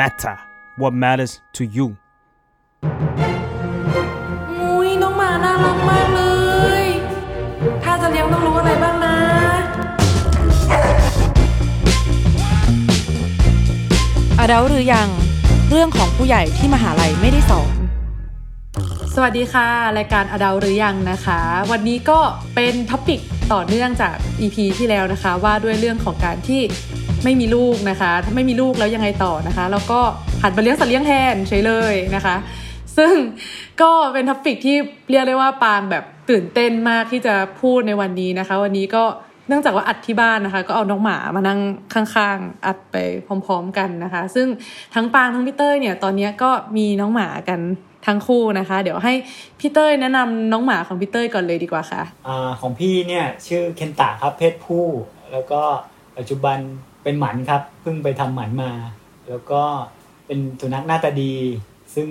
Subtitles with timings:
[0.00, 0.36] matter
[0.80, 1.86] what matters to you
[4.60, 6.22] อุ้ยน้องหมาน่ารักมากเล
[6.82, 6.84] ย
[7.82, 9.16] ถ้าจะเลี้ยงต้องรู้อะไรบ้างนะ
[14.38, 15.08] อดัลหรือยัง
[15.70, 17.74] เรื่องของผู้ใหญ่ที่มหาลัยไม่ได้สอน
[19.14, 19.68] สวัสดีค่ะ
[19.98, 21.40] รายการอดาหรือยังนะคะ
[21.70, 22.20] วันนี้ก็
[22.54, 23.20] เป็นท็อปิก
[23.52, 26.62] ต่อเนื่องจาก EP ที่แล้วนะคะ ว่าด้วยเรื่องของการที่
[27.26, 30.00] ไม่มีลูกนะคะ ถ้าไม่มีลูกแล้วยังไงต่อนะคะ แล้วก็
[30.42, 32.36] หันมาเลี้ยงสัตว์เลี้ยงแทนเฉยเลยนะคะ
[32.96, 33.12] ซึ่ง
[33.82, 34.76] ก็เป็น topic ที่
[35.10, 39.04] เรียกได้ว่าปางแบบตื่นเต้นมากที่จะพูดในวันนี้นะคะ วันนี้ก็
[39.48, 41.60] เนื่องจากว่าอัดที่บ้านนะคะ ก็เอาน้องหมามานั่ง
[41.94, 44.46] ข้างๆ อัดไปพร้อมๆกันนะคะ ซึ่ง
[44.94, 47.60] ทั้งปางทั้งพี่เต้ยเนี่ยตอนนี้ก็มีน้องหมากัน
[48.06, 49.14] ทั้งคู่นะคะ เดี๋ยวให้
[49.60, 54.86] พี่เต้ยแนะนำน้องหมาของพี่เต้ยก่อนเลยดีกว่าค่ะอาของพี่เนี่ยชื่อเคนตะครับเพศผู้
[55.32, 55.62] แล้วก็
[56.16, 56.58] ปัจจุบัน
[57.06, 58.70] เป็นหมันครับเพิ่งไปทำหมันมา
[59.28, 59.62] แล้วก็
[60.26, 61.34] เป็นสุนัขหน้าตาดี
[61.94, 62.08] ซึ่ง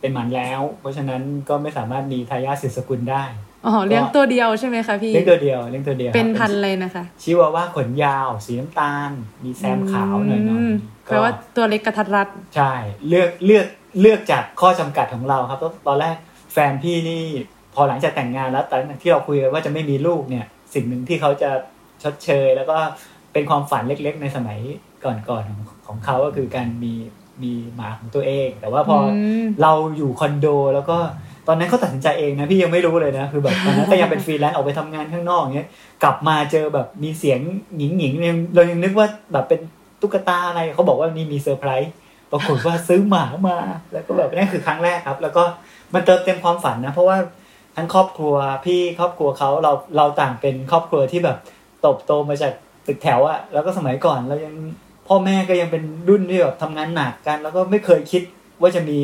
[0.00, 3.24] เป็นหมันแล้ว เพราะฉะนั้นก็ไม่สามารถมีทายาทสืบสกุลได้
[3.66, 9.10] อ๋อเลี้ยงตัวเดียวใช่ไหมคะพี่เลี้ยงตัวเดียวเลี้ยงตัวเดียวเป็นครับพันธุ์อะไรนะคะชิวาว่าขนยาวสีน้ำตาล
[9.44, 12.72] มีแซมขาวหน่อยอืมๆแปลว่าตัวเล็กกระทัดรัดใช่
[13.08, 13.66] เลือกเลือก
[14.00, 16.16] เลือกจากข้อจำกัดของเราครับตอนแรก
[16.52, 17.22] แฟนพี่นี่
[17.74, 21.50] พอหลังจากแต่งงานแล้วตอนที่เราคุยกันว่าจะไม่มีลูกเนี่ย สิ่งหนึ่งที่เขาจะ
[22.02, 22.76] ชดเชย แล้วก็
[23.32, 24.58] เป็นความฝันเล็ก ๆ ในสมัย
[25.04, 26.94] ก่อนๆของของเขาก็คือการมี
[27.42, 29.02] มีหมาของตัวเอง แต่ว่าพออื
[29.42, 30.98] มเราอยู่คอนโดแล้วก็
[31.48, 35.68] ตอนนั้นเขาตัดสินใจเองนะพี่ยังไม่รู้เลยนะคือแบบตอนนั้นก็ยังเป็นฟรีแลนซ์ออกไปทำงานข้างนอกอย่างเงี้ย
[36.02, 37.40] กลับมาเจอแบบมีเสียง
[37.76, 39.60] หงิงหงิงๆเนี่ยเรายังนึกว่าแบบเป็น
[40.00, 41.92] ตุ๊กตาอะไรเขาบอกว่านี่มีเซอร์ไพรส์
[42.30, 43.56] ปรากฏว่าซื้อหมามา
[43.92, 45.42] แล้วก็แบบนั่นคือครั้งแรกครับ แล้วก็
[45.94, 47.16] มันเติมเต็มความฝันนะ เพราะว่า
[47.76, 48.34] ทั้งครอบครัว
[48.66, 51.36] พี่ครอบครัวเขาเราเราต่างเป็นครอบครัวที่แบบ
[51.80, 52.52] โตบโตมาจาก
[52.90, 54.54] ตึกแถวอะแล้วก็สมัยก่อนเรายัง
[55.08, 58.22] พ่อแม่ก็ยังเป็นรุ่นที่แบบทำงานหนักกัน แล้วก็ไม่เคยคิด
[58.60, 58.98] ว่าจะมี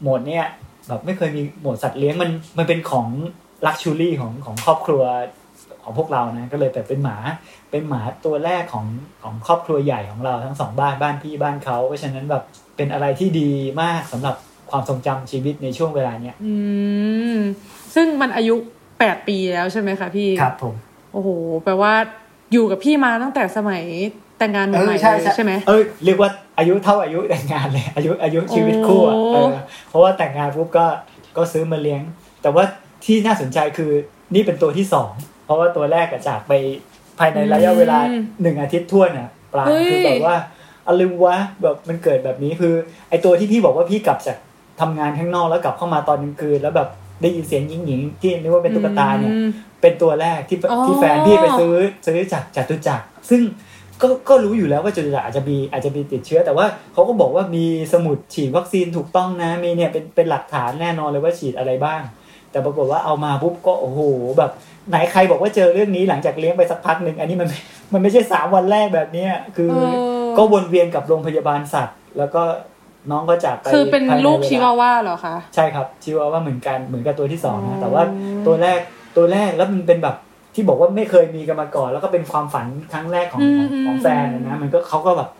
[0.00, 0.46] โหมดเนี้ย
[0.88, 3.08] แบบไม่เคยมีโหมดสัตว์เลี้ยงมันมันเป็นของ
[3.66, 5.02] ลักชูรี่ของของครอบครัว
[5.82, 7.16] ของพวกเรานะก็เลยแต่เป็นหมา
[7.70, 8.86] เป็นหมาตัวแรกของ
[9.22, 12.42] ของครอบครัวใหญ่ของเราทั้งสองบ้านบ้านพี่บ้านเขาเพราะฉะนั้นแบบ
[12.76, 13.50] เป็นอะไรที่ดี
[13.82, 14.34] มากสำหรับ
[14.70, 16.54] ความทรงจำชีวิตในช่วงเวลาเนี้ยอื
[17.36, 17.38] ม
[17.94, 18.54] ซึ่งมันอายุ
[18.98, 20.74] แปดปีแล้วใช่ไหมคะพี่ครับผม
[21.12, 21.28] โอ้โห
[21.64, 21.94] แปลว่า
[22.54, 23.82] อยู่กับพี่มาตั้งแต่สมัย
[24.38, 25.00] แต่งงานใหม่ๆเลย
[25.36, 30.86] ใช่ไหมเออเรียกว่าอายุเท่าอายุแต่งงานเลย อายุอายุชีวิตคู่อะโอ้เออเพราะว่าแต่งงานปุ๊บก็
[31.36, 32.02] ก็ซื้อมาเลี้ยง
[32.42, 32.64] แต่ว่า
[33.04, 33.90] ที่น่าสนใจคือ
[34.34, 35.10] นี่เป็นตัวที่สอง
[35.44, 36.52] เพราะว่าตัวแรกอะจากไป
[37.18, 37.98] ภายในระยะเวลา
[38.42, 40.36] หนึ่งอาทิตย์ทั่วนน่ะปลาคือแบบว่า
[40.86, 42.74] อะไรวะแบบมันเกิดแบบนี้คือ
[43.10, 44.36] ไอตัวที่พี่บอกว่าพี่กลับจาก
[44.80, 46.88] ทำงานข้างนอกแล้วกลับเข้ามาตอนกลางคืนแล้วแบบ
[47.22, 49.48] ได้ยินเสียงหญิงหญิงๆที่นึกว่าเป็นตุ๊กตาเนี่ยอืม
[49.80, 51.74] เป็นตัวแรกที่อ๋อที่แฟนพี่ไปซื้อ
[52.06, 53.42] ซื้อจากจตุจักรซึ่ง
[54.02, 62.02] ก็ก็รู้อยู่แล้วว่าจตุจักรอาจจะมีอาจจะมีติดเชื้อ แต่ว่าเขาก็บอกว่ามีสมุดฉีดวัคซีนถูกต้องนะมีเนี่ยเป็นเป็นหลักฐานแน่นอนเลยว่าฉีดอะไรบ้าง
[62.50, 64.00] แต่ปรากฏว่าเอามาปุ๊บก็โอ้โห
[64.38, 64.50] แบบ
[64.88, 67.48] ไหนใครบอกว่าเจอเรื่องนี้หลังจากเลี้ยงไปสักพักหนึ่งอันนี้มัน
[67.92, 69.92] มันไม่ใช่สามวันแรกแบบเนี้ยคือเออ
[70.36, 72.42] ก็วนเวียนกับโรงพยาบาลสัตว์ แล้วก็
[73.10, 78.02] น้องก็จากไปคือเป็นภายใลูกวาชิวาว่าเหรอคะ ใช่ครับชิวาว่าเหมือนกันเหมือนกับตัวที่สองอ๋อนะแต่ว่า
[78.46, 78.78] ตัวแรก
[79.16, 80.16] ตัวแรกแล้วมันเป็นแบบ
[80.54, 85.30] ที่บอกว่าไม่เคยมีกันมาก่อน แล้วก็เป็นความฝันครั้งแรกของของของแฟนนะมันก็เขาก็แบบ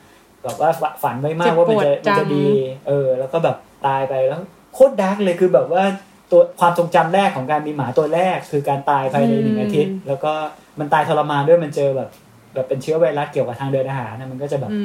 [0.45, 0.71] แบบว่า
[1.03, 2.45] ฝันไว้มากว่ามันจะมันจะดี
[2.89, 4.41] เออ แล้วก็แบบตายไปแล้ว
[4.75, 5.83] โคตรดาร์กเลยคือแบบว่า
[6.31, 10.33] ตัวความทรงจำแรกของการมีหมาตัวแรก คือการตายภายในหนึ่งอาทิตย์ แล้วก็
[10.79, 12.09] มันตายทรมานด้วยมันเจอแบบ
[12.55, 14.81] แบบเป็นเชื้อไวรัสเกี่ยวกับทางเดินอาหารนะมันก็จะแบบอื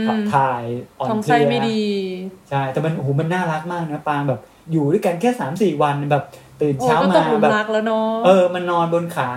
[0.00, 0.62] มขับถ่าย
[0.98, 1.82] อ่อนท้องเพไส้ลียไม่ดี
[2.50, 4.40] ใช่แต่มันโอ้โหมันน่ารักมากนะปางแบบ
[4.72, 6.24] อยู่ด้วยกันแค่สามสี่วันแบบ
[6.60, 9.30] ตื่นโอ้เช้าก็ตมากหลุมแบบรักแล้วเนาะเออ มันนอนบนขา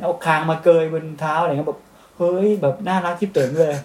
[0.00, 1.80] เอาคางมาเกยบนเท้าอะไรเงี้ยแบบ
[2.18, 3.76] เฮ้ยแบบน่ารักที่เติมเลย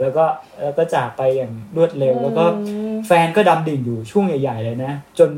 [0.00, 0.24] แล้วก็
[0.62, 2.62] แล้วก็จากไปอย่างรวดเร็ว แล้วก็อื
[2.92, 5.30] มแฟนก็ดำดิ่งอยู่ช่วงใหญ่ ๆ เลยนะ จน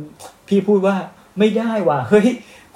[0.49, 0.97] พี่พูดว่า
[1.39, 2.29] ไม่ได้ว่ะเฮ้ย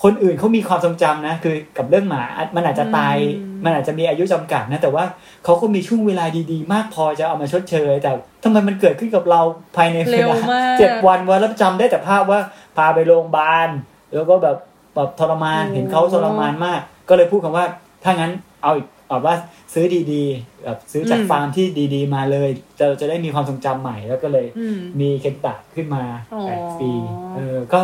[0.04, 3.16] คนอื่นเขามีความทรงจำนะ คือกับเรื่องหมาอะมันอาจจะตาย
[3.64, 5.04] มันอาจจะมีอายุจำกัดนะ แต่ว่า
[5.44, 8.10] เขาก็มีช่วงเวลาดีๆ มากพอจะเอามาชดเชย แต่
[8.42, 9.40] ทำไมมันเกิดขึ้นกับเรา
[9.76, 12.40] ภายในเวเร็วลามากเจ็ดวันวันแล้วจำได้แต่ภาพว่า
[12.76, 13.68] พาไปโรงพยาบาล
[14.14, 14.56] แล้วก็แบบ
[14.94, 17.66] แบบทรมานโอ้เห็นเขาทรมานมาก ก็เลยพูดคำว่า
[18.04, 18.32] ถ้างั้น
[18.62, 19.34] เอาอีกเอาว่า
[19.74, 22.48] ซื้อดีๆแบบซื้อจากฟาร์มที่ดี ๆ มาเลย
[22.78, 26.90] จะจะได้มีความทรงจำใหม่ แล้วก็เลยอืมมีเคนตะขึ้นมาอ๋อแปดปี
[27.34, 27.80] เออ ก็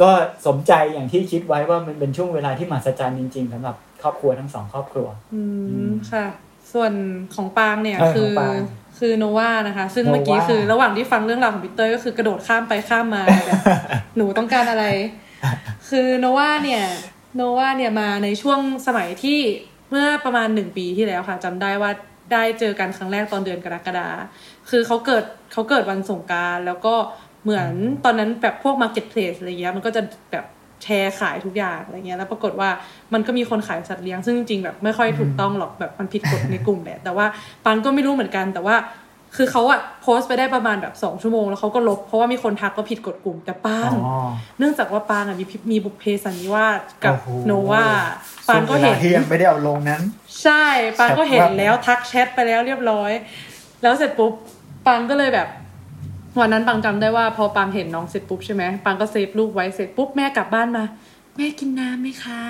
[0.00, 0.10] ก็
[0.46, 5.42] สมใจอย่างที่คิดไว้ว่ามันเป็นช่วงเวลาที่มหัศจรรย์จริง ๆสำหรับครอบครัวทั้งสองครอบครัว อื
[5.88, 6.26] มค่ะ
[6.72, 6.92] ส่วน
[7.34, 8.54] ของปางเนี่ยเออคืขอองปาง
[8.98, 13.60] คือโนวานะคะ ซึ่งโนวาเมื่อกี้คือระหว่างที่ฟังเรื่องราวของพีเตอร์ก็คือกระโดดข้ามไปข้ามมาแบบ
[14.16, 14.86] หนูต้องการอะไร
[15.88, 16.84] คือโนวาเนี่ย
[17.36, 19.40] โนวาเนี่ยมาในช่วงสมัยที่
[19.90, 21.90] เมื่อประมาณหนึ่งปีที่แล้วค่ะจำได้ว่า
[22.32, 24.08] ได้เจอกันครั้งแรกตอนเดือนกรกฎา
[24.70, 27.72] คือเขาเกิดเขาเกิดวันสงกรารแล้วก็เหมือน
[28.04, 30.02] ตอนนั้นแบบพวก Marketplace อะไรเงี้ยมันก็จะ
[30.32, 30.44] แบบ
[30.82, 32.68] แชร์ขายทุกอย่างอะไรเงี้ยแล้วปรากฏว่า
[33.14, 37.26] มันก็มีคนขายสัตว์เลี้ยงซึ่งจริงๆแบบไม่ค่อยถูกต้องหรอกแบบมันผิดกฎในกลุ่มแหละแต่ว่า
[37.64, 38.76] ปังก็ไม่รู้เหมือนกัน แต่ว่า
[39.36, 44.16] คือเขาอะโพสต์ไปได้ประมาณแบบสองชั่วโมงแล้วเขาก็ลบเพราะว่ามีคนทักว่าผิดกฎกลุ่มแต่ปังอ๋อ
[44.58, 47.84] เนื่องจากว่าปางอะมีพิมีบุพเพสันนิวาสกับโอ้โหโนวา
[48.48, 50.02] ปางก็เห็นช่วงวลที่ยังไม่ได้เอาลงนั้น
[50.42, 50.64] ใช่
[50.98, 53.12] ปางก็เห็นครับแล้วทักแชทไปแล้วเรียบร้อย
[53.82, 54.32] แล้วเสร็จปุ๊บ
[54.86, 55.48] ปางก็เลยแบบ
[56.40, 60.84] วันนั้นปางจำได้ว่าพอปางเห็นน้องเสร็จปุ๊บใช่ไหมปางก็เซฟรูปไว้เสร็จปุ๊บแม่กลับบ้านมา
[61.36, 62.42] แม่กินน้ำไหมคะ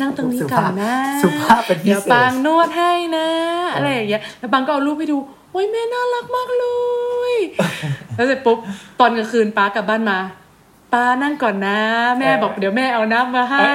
[0.00, 3.28] นั่งตรงนี้ก่อนนะสุภาพเป็นพิเดี๋ยวเศษปางนวดให้นะ
[3.74, 5.18] อะไรอย่างเงี้ยแล้วปางก็เอารูปให้ดู
[5.52, 6.66] โอ้ยแม่น่ารักมากเล
[7.32, 7.34] ย
[8.14, 8.58] แล้วเสร็จปุ๊บ
[9.00, 10.18] ตอนกลางคืนป้ากลับบ้านมา
[10.92, 11.78] ป้านั่งก่อนนะ
[12.18, 13.66] แม่บอกเดี๋ยวแม่เอาน้ำมาให้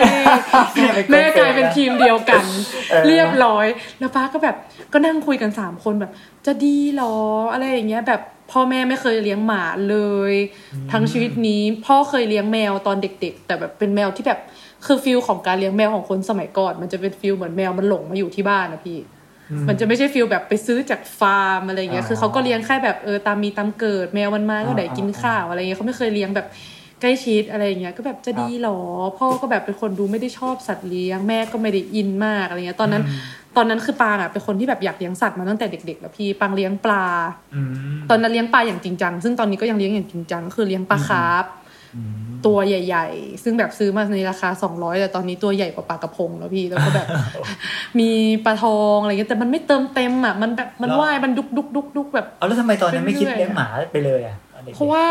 [1.12, 2.44] แม่กลายเป็นทีมเดียวกัน
[2.90, 3.66] เออเรียบร้อย
[4.00, 4.56] แล้วป้าก็แบบ
[4.94, 6.12] ก็นั่งคุยกันสามคนแบบ
[6.46, 7.16] จะดีเหรอ
[7.52, 8.22] อะไรอย่างเงี้ยแบบ
[8.52, 9.98] พ่อแม่ไม่เคยเลี้ยงหมาเล
[10.32, 10.34] ย
[10.92, 14.40] ทั้งชีวิตนี้ พ่อเคยเลี้ยงแมวตอนเด็ก ๆ แต่แบบเป็นแมวที่แบบ
[14.86, 19.00] คือ feel ของการเลี้ยงแมวของคนสมัยก่อน มันจะเป็น feel เหมือนแมวมันหลงมาอยู่ที่บ้านนะพี่
[19.68, 26.48] มันจะไม่ใช่ feel แบบไปซื้อจากฟาร์มอะไรเงี้ยอ๋อคือเขาก็เลี้ยงแค่แบบเออตามมีตามเกิด แมวมันมาก็ได้กินอ่าข้าวอะไรเงี้ยเขาไม่เคยเลี้ยงแบบ
[27.02, 28.80] ใกล้ชิดอะไรเงี้ยก็แบบจะดีหรอ
[29.18, 33.04] พ่อก็แบบเป็นคนดูไม่ได้ชอบสัตว์เลี้ยงแม่ก็ไม่ได้อินมากอะไรเงี้ยตอนนั้น
[33.58, 37.06] ตอนนั้นคือปางอะเป็นคนที่แบบอยากเลี้ยงสัตว์มาตั้งแต่เด็กๆแล้วพี่ปางเลี้ยงปลา
[37.56, 41.46] อืมตอนนั้นเลี้ยงปลาอย่างจริงจังซึ่งตอนนี้ก็ยังเลี้ยงอย่างจริงจังก็คือเลี้ยงปลาคาร์ฟ
[41.96, 42.16] อืม
[42.46, 47.08] ตัวใหญ่ ๆ ซึ่งแบบซื้อมาในราคา 200 แต่ตอนนี้ตัวใหญ่กว่าปลากระพงแล้วพี่ แล้วก็แบบ
[48.00, 48.10] มี
[48.46, 55.06] ปลาทองอะไรเงี้ยแต่มันไม่เติมเต็มอะมันแบบมันเหรอว่ายมันดุกดุกดุกดุกแบบเอาแล้วทำไมตอนนั้นไม่คิดเรื่อยๆเลี้ยงหมาไปเลยอะตอนด็กๆเพราะว่า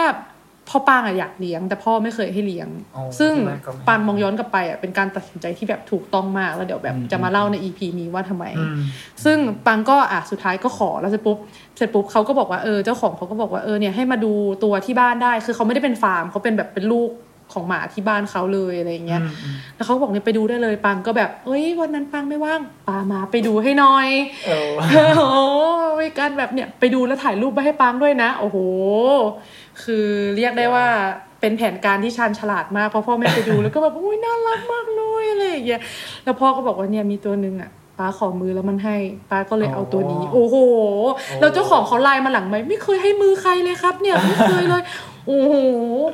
[0.71, 8.77] พ่อปางอะอยากเลี้ยง แต่พ่อไม่เคยให้เลี้ยงอ๋อซึ่งที่บ้านก็ไม่ปางมองย้อนกลับไปอะเป็นการตัดสินใจที่แบบถูกต้องมาก แล้วเดี๋ยวแบบอืมจะมาเล่าในอีพีนี้ว่าทำไมอืม
[9.25, 11.39] ซึ่งปังก็อะสุดท้ายก็ขอแล้วเสร็จปุ๊บ
[11.77, 14.33] เสร็จปุ๊บเขาก็บอกว่าเออเจ้าของเขาก็บอกว่าเออเนี่ยให้มาดู
[14.65, 17.11] ตัวที่บ้านได้ คือเขาไม่ได้เป็นฟาร์มเขาเป็นแบบเป็นลูก
[17.55, 24.09] ของหมาที่บ้านเขาเลยอะไรอย่างเงี้ยอืมอืมแล้วเขาบอกเนี่ยไปดูได้เลยปังก็แบบ เอ้ยวันนั้นปังไม่ว่างปามาไปดูให้หน่อย
[24.47, 25.23] เออโอ้โห
[26.01, 28.57] มีการแบบเนี่ยไปดูแล้วถ่ายรูปไปให้ปังด้วยนะ โอ้โห
[29.83, 30.07] คือ
[30.37, 30.87] เรียกได้ว่า
[31.41, 35.81] เป็นแผนการที่ชาญฉลาดมาก เพราะพ่อแม่ไปดูแล้วก็แบบอุ้ยน่ารักมากเลยอะไรอย่างเงี้ย
[36.25, 38.97] แล้วพ่อก็บอกว่าเนี่ยมีตัวหนึ่งอะป้าขอมือแล้วมันให้
[39.31, 40.57] ป้าก็เลยเอาตัวนี้ โอ้โห
[41.41, 44.83] แล้วเจ้าของเขาไลน์มาหลังไหมไม่เคยให้มือใครเลยครับ เนี่ยไม่เคยเลย
[45.27, 45.55] โอ้โห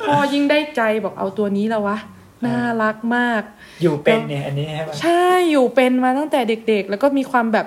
[0.05, 1.99] พอยิ่งได้ใจบอกเอาตัวนี้แล้ววะ
[2.47, 3.43] น่ารักมาก
[3.82, 7.67] อยู่เป็นเนี่ยอันนี้ใช่ไหมใช่อยู่เป็นมาตั้งแต่เด็ก ๆ แล้วก็มีความแบบ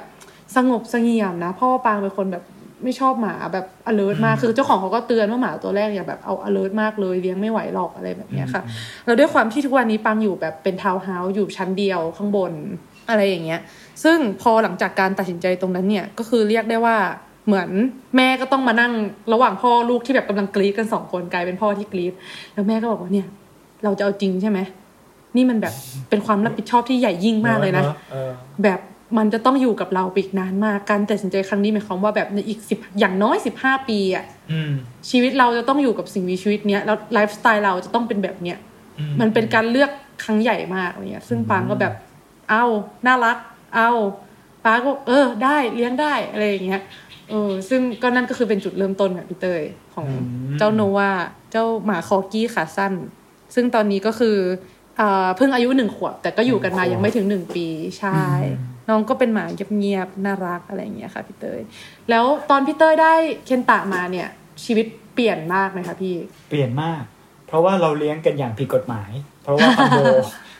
[0.55, 2.43] สงบเสงี่ยมนะเพราะปางเป็นคนแบบ
[2.83, 8.63] ไม่ชอบหมาแบบ alert มากคือเจ้าของเขาก็เตือนว่าหมาตัวแรกอย่าแบบเอา alert มากเลยเลี้ยงไม่ไหวหรอกอะไรแบบเนี้ยค่ะ
[9.05, 12.53] แล้วด้วยความที่ทุกวันนี้ปางอยู่แบบเป็นทาวน์เฮาส์อยู่ชั้นเดียวข้างบน
[13.09, 13.59] อะไรอย่างเงี้ย
[14.03, 16.97] ซึ่งพอหลังจากการตัดสินใจตรงนั้นเนี่ยก็คือเรียกได้ว่า
[17.47, 17.69] เหมือน
[18.15, 18.93] แม่ก็ต้องมานั่ง
[19.33, 22.13] ระหว่างพ่อลูกที่แบบกำลังกรีดกันสองคนกลายเป็นพ่อที่กรีด
[22.53, 23.27] แล้วแม่ก็บอกว่าเนี่ย
[23.83, 24.59] เราจะเอาจริงใช่ไหม
[25.35, 25.73] นี่มันแบบ
[26.09, 28.31] เป็นความรับผิดชอบที่ใหญ่ยิ่งมากเลยนะเออ
[28.63, 28.79] แบบ
[29.17, 34.71] มันจะต้องอยู่กับเราไปอีกนานมากการตัดสินใจครั้งนี้หมายความว่าแบบในอีกสิบอย่างน้อยสิบห้าปีอะอืม
[35.09, 38.57] ชีวิตเราจะต้องอยู่กับสิ่งมีชีวิตเนี้ยแล้วไลฟ์สไตล์เราจะต้องเป็นแบบเนี้ย
[38.99, 39.91] อืมันเป็นการเลือก
[40.23, 41.93] ครั้งใหญ่มากอะไรเงี้ย ซึ่งปางก็แบบ
[42.49, 42.63] เอา
[43.05, 43.37] น่ารัก
[43.75, 43.89] เอา
[44.65, 46.81] ปาก็เออ ได้เลี้ยงได้อะไรอย่างเงี้ย
[47.29, 50.07] เออซึ่งก็นั่นก็คือเป็นจุดเริ่มต้นของพี่เตยของ
[50.57, 51.11] เจ้าโนวา
[51.51, 52.93] เจ้าหมาคอกี้ขาสั้น
[53.55, 54.37] ซึ่งตอนนี้ก็คือ
[54.97, 57.67] เอ่อเพิ่งอายุหนึ่งขวบ แต่ก็อยู่กันมายังไม่ถึงหนึ่งปี
[57.99, 58.19] ใช่
[58.89, 59.45] น้องก็เป็นหมา
[59.77, 61.61] เงียบๆน่ารักอะไรอย่างเงี้ยค่ะพี่เตย
[62.09, 63.13] แล้วตอนพี่เตยได้
[63.45, 64.27] เคนตะมาเนี่ย
[64.63, 66.15] ชีวิตเปลี่ยนมากไหมคะพี่
[66.49, 67.01] เปลี่ยนมาก
[67.47, 69.11] เพราะว่าเราเลี้ยงกันอย่างผิดกฎหมาย
[69.43, 70.01] เพราะว่าคอนโด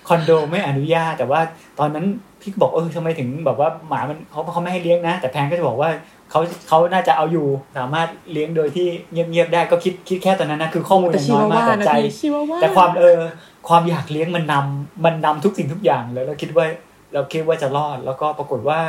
[0.07, 1.41] คอนโดไม่อนุญาตแต่ว่า
[1.79, 2.05] ตอนนั้น
[2.41, 5.89] พี่ก็บอกเออทำไมถึงแบบว่าหมามันเขาเขาไม่ให้เลี้ยงนะ แต่แพงก็จะบอกว่า
[6.31, 13.19] เขาเขาน่าจะเอาอยู่สามารถเลี้ยงโดยที่เงียบๆได้ก็คิดคิดแค่ตอนนั้นนะคือข้อมูลแต่ยังชิน้อยวามากว่าแต่นะใจพี่ชิวาว่าแต่ความเออ
[13.67, 16.65] ความอยากเลี้ยงมันนำมันนำทุกสิ่งทุกอย่างเลยเราคิดว่า
[17.13, 18.79] เราคิดว่าจะรอด แล้วก็ปรากฏว่า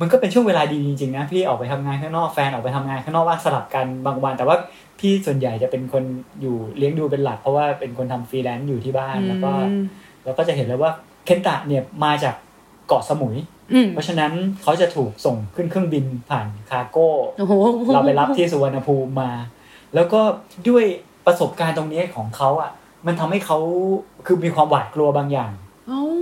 [0.00, 4.56] มันก็เป็นช่วงเวลาดีจริงๆนะพี่ออกไปทำงานข้างนอกแฟนออกไปทำงานข้างนอกว่างสลับกันบางวัน แต่ว่า
[4.98, 6.04] พี่ส่วนใหญ่จะเป็นคน
[6.40, 9.84] อยู่เลี้ยงดูเป็นหลัก เพราะว่าเป็นคนทำฟรีแลนซ์อยู่ที่บ้านแล้วก็อืม
[10.24, 10.90] เราก็จะเห็นเลยว่า
[11.24, 12.34] เคนตะเนี่ยมาจาก
[12.88, 13.36] เกาะสมุย
[13.72, 14.32] อืมเพราะฉะนั้น
[14.62, 17.08] เขาจะถูกส่งขึ้นเครื่องบินผ่าน cargo
[17.38, 17.52] โอ้โห
[17.94, 19.30] เราไปรับที่สุวรรณภูมิมา
[19.94, 20.20] แล้วก็
[20.68, 20.84] ด้วย
[21.26, 22.70] ประสบการณ์ตรงนี้ของเขาอะ
[23.06, 23.58] มันทำให้เขา
[24.26, 25.65] คือมีความหวาดกลัวบางอย่างเอ้า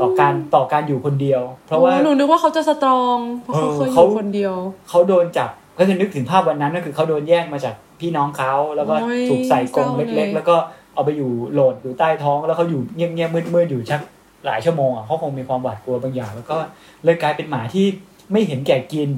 [0.03, 4.55] ต่อการต่อการอยู่คนเดียว เพราะว่าโอ้หนูนึกว่าเขาจะสตรองเพราะเขาเคยอเออเขายู่คนเดียว
[4.89, 10.57] เขาโดนจับก็คือนึกถึงภาพวันนั้นก็คือเขาโดนแยกมาจากพี่น้องเขาแล้วก็โอ้ยถูกใส่กรงเศร้าเล็กเลยๆแล้วก็
[10.95, 14.01] เอาไปอยู่โหลดอยู่ใต้ท้องแล้วเขาอยู่เงียบๆมืดๆอยู่ชัก
[14.47, 16.57] หลายชั่วโมงอะเขาคงมีความหวาดกลัวบางอย่าง แล้วก็
[17.05, 17.87] เลยกลายเป็นหมาที่
[18.33, 19.11] ไม่เห็นแก่กิน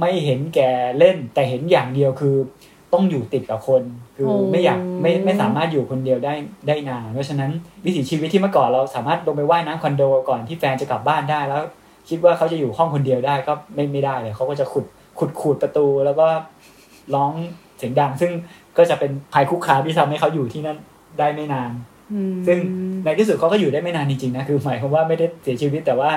[0.00, 2.36] ไม่เห็นแก่เล่น แต่เห็นอย่างเดียวคือ
[2.92, 3.82] ต้องอยู่ติดกับคน
[4.16, 6.34] คือโอ้ไม่อยากไม่ไม่สามารถอยู่คนเดียวได้
[6.68, 7.50] ได้นานเพราะฉะนั้น
[7.84, 11.62] วิถีชีวิตที่เมื่อก่อนเราสามารถลงไปว่ายน้ำคอนโดก่อนที่แฟนจะกลับบ้านได้แล้ว
[12.08, 14.84] คิดว่าเขาจะอยู่ห้องคนเดียวได้ก็ไม่ไม่ได้เลยเขาก็จะขุด
[15.18, 16.26] ขุดขูดประตูแล้วก็
[17.14, 17.32] ร้อง
[17.78, 18.30] เสียงดัง ซึ่ง
[18.78, 20.78] ก็จะเป็นภัยคุกคามที่ทำให้เขาอยู่ที่นั่น
[21.18, 21.70] ได้ไม่นาน
[22.12, 22.58] อืมซึ่ง
[23.04, 26.10] ในที่สุดเขาก็อยู่ได้ไม่นานจริงๆนะคือหมายความว่าไม่ได้เสียชีวิตแต่ว่า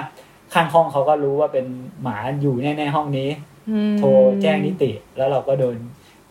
[0.54, 1.66] ข้างห้องเขาก็รู้ว่าเป็น
[2.02, 3.30] หมาอยู่แน่ๆห้องนี้
[3.70, 4.08] อืมโทร
[4.42, 5.78] แจ้งนิติ แล้วเราก็โดน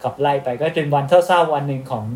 [0.02, 2.06] ขับไล่ไปก็เป็นวันเศร้าๆวันหนึ่งของ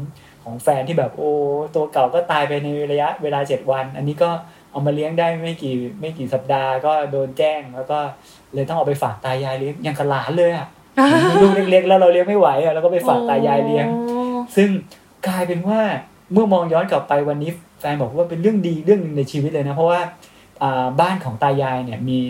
[0.45, 1.33] ของแฟนที่แบบโอ้
[1.75, 4.31] ตัวเก่าก็ตายไปในระยะเวลาเจ็ดวัน อันนี้ก็
[4.71, 7.99] เอามาเลี้ยงได้ไม่กี่ไม่กี่สัปดาห์ก็โดนแจ้งแล้วก็
[8.55, 10.66] เลยต้องเอาไปฝากตายายเลี้ยงยังกับหลานเลยอะ
[11.31, 14.21] มีลูกเล็กๆแล้วเราเลี้ยงไม่ไหวอะแล้วก็ไปฝากตายายเลี้ยงโอ้
[14.57, 14.69] ซึ่ง
[15.26, 15.81] กลายเป็นว่า
[16.33, 17.50] เมื่อมองย้อนกลับไปวันนี้
[17.81, 20.00] แฟนบอกว่าเป็นเรื่องดีเรื่องหนึ่งในชีวิตเลยนะ เพราะว่า
[20.62, 22.21] อ่าบ้านของตายายเนี่ยมี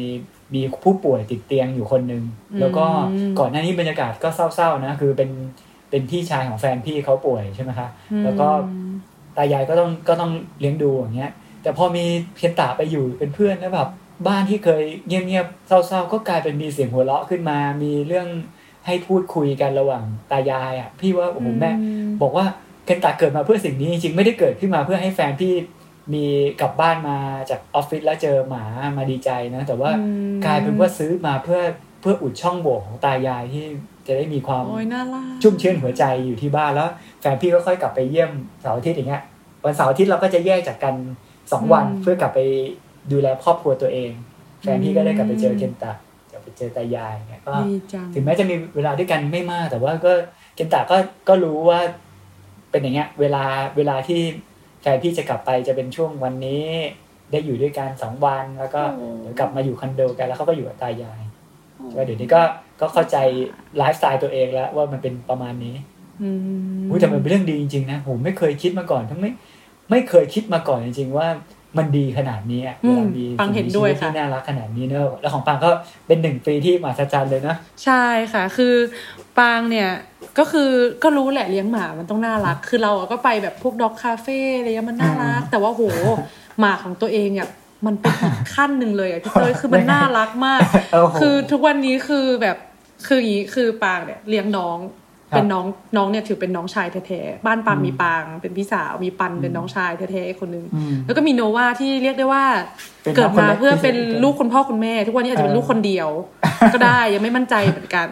[0.54, 2.22] มีผู้ป่วยติดเตียงอยู่คนหนึ่ง
[2.60, 2.84] แล้วก็
[3.38, 5.30] ก่อนหน้านี้บรรยากาศก็เศร้าๆนะคือเป็น
[5.90, 7.88] เป็นพี่ชายของแฟนพี่เขาป่วยใช่ไหมคะ
[8.24, 8.48] แล้วก็
[9.36, 13.88] ตายายก็ต้องก็ต้องเลี้ยงดูอย่างเงี้ย แต่พอมีเพียนตาไปอยู่เป็นเพื่อนแล้วแบบ
[14.26, 18.28] บ้านที่เคยเงียบๆเศร้าๆ ก็กลายเป็นมีเสียงหัวเราะขึ้นมา มีเรื่อง
[18.86, 21.72] ให้พูดคุยกันระหว่างตายายอะ พี่ว่าโอ้โหแม่
[22.22, 22.46] บอกว่า
[22.84, 25.52] เคนตาเกิดมาเพื่อสิ่งนี้จริงๆไม่ได้เกิดขึ้นมาเพื่อให้แฟนพี่
[26.14, 26.24] มี
[26.60, 27.18] กลับบ้านมา
[27.50, 28.64] จากออฟฟิศแล้วเจอหมา
[28.96, 31.60] มาดีใจนะ แต่ว่าอืมกลายเป็นว่าซื้อมาเพื่อ
[32.00, 33.64] เพื่ออุดช่องโหว่ของตายายที่
[34.06, 39.22] จะได้มีความโอ้ยน่ารักชุ่มชื้นหัวใจอยู่ที่บ้านแล้วแฟนพี่ก็ค่อยกลับไปเยี่ยมเสาร์อาทิตย์อย่างเงี้ย
[39.64, 40.94] วันเสาร์อาทิตย์เราก็จะแยกจากกัน
[41.52, 42.40] สองวันเพื่อกลับไป
[43.12, 44.10] ดูแลครอบครัวตัวเอง
[44.62, 45.92] แฟนพี่ก็ได้กลับไปเจอเคนตา
[46.32, 50.12] กลับไปเจอตายายเนี่ยก็ดีจังถึงแม้จะมีเวลาด้วยกันไม่มาก แต่ว่าก็
[50.54, 50.96] เคนตะก็
[51.28, 51.80] ก็รู้ว่า
[52.70, 53.44] เป็นอย่างเงี้ย เวลา
[53.76, 54.20] เวลาที่
[54.86, 56.64] แฟนพี่จะกลับไปจะเป็นช่วงวันนี้
[57.32, 61.20] ได้อยู่ด้วยกันสองวันแล้วก็โอ้เดี๋ยวกลับมาอยู่คอนโดกันแล้วเขาก็อยู่กับตายาย
[61.96, 62.42] ก็เดี๋ยวนี้ก็
[62.80, 63.16] ก็เข้าใจ
[63.76, 65.74] ไลฟ์สไตล์ตัวเองแล้วว่ามันเป็นประมาณนี้
[66.22, 69.30] อืมอุ้ยแต่มันเป็นเรื่องดีจริงๆนะผมไม่เคยคิดมาก่อนทั้งไม่
[69.90, 71.28] ไม่เคยคิดมาก่อนจริงๆว่า
[71.78, 75.70] มันดีขนาดนี้อะอืเวมลามีปังเห็นด้วยสิ่งมีชีค่ะที่น่ารักขนาดนี้เนอะแล้วของปังก็
[76.06, 78.74] เป็นหนึ่งปีที่มหัศจรรย์เลยนะ ใช่ค่ะ คือ
[79.38, 79.90] ปางเนี่ย
[80.38, 80.70] ก็คือ
[81.02, 85.82] ก็รู้แหละเลี้ยงหมามันต้องน่ารัก คือเราอะก็ไปแบบพวกด็อกคาเฟ่อะไรเงี้ยมันน่ารัก แต่ว่าโห
[86.60, 87.48] หมาของตัวเองอะ
[87.86, 90.60] มันเป็นอีกขั้นหนึ่งเลยอะพี่เต้ยคือมันน่ารักมาก
[90.92, 92.56] โอ้โหคือทุกวันนี้คือแบบ
[93.06, 95.66] คืออย่างนี้คือปางเนี่ยเลี้ยงน้องครับ เป็นน้อง
[95.96, 102.44] น้องเนี่ยถือเป็นน้องชายแท้ๆบ้านปางอืมมีปาง เป็นพี่สาวมีปันเป็นน้องชายแท้ๆคนหนึ่งอืมแล้วก็มีโนวาที่เรียกได้ว่า
[103.02, 106.08] เป็นเกิดมาน้องคนเล็กเพื่อเป็นที่สุดลูกคุณพ่อคุณแม่ ทุกวันนี้อาจจะเป็นเออลูกคนเดียว
[106.74, 108.08] ก็ได้ยังไม่มั่นใจเหมือนกัน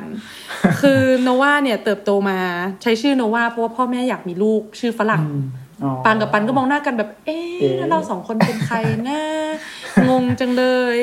[0.80, 2.38] คือโนวาเนี่ยเติบโตมา
[2.82, 5.63] ใช้ชื่อโนวาเพราะว่าพ่อแม่อยากมีลูกชื่อฝรั่งอืมอ๋อ
[6.04, 8.76] ปางกับปันก็มองหน้ากันแบบ เอ๊เอ๊ะะแล้วเราสองคนเป็นใคร
[9.08, 9.20] นะ
[10.08, 10.64] งงจังเล
[10.94, 10.96] ย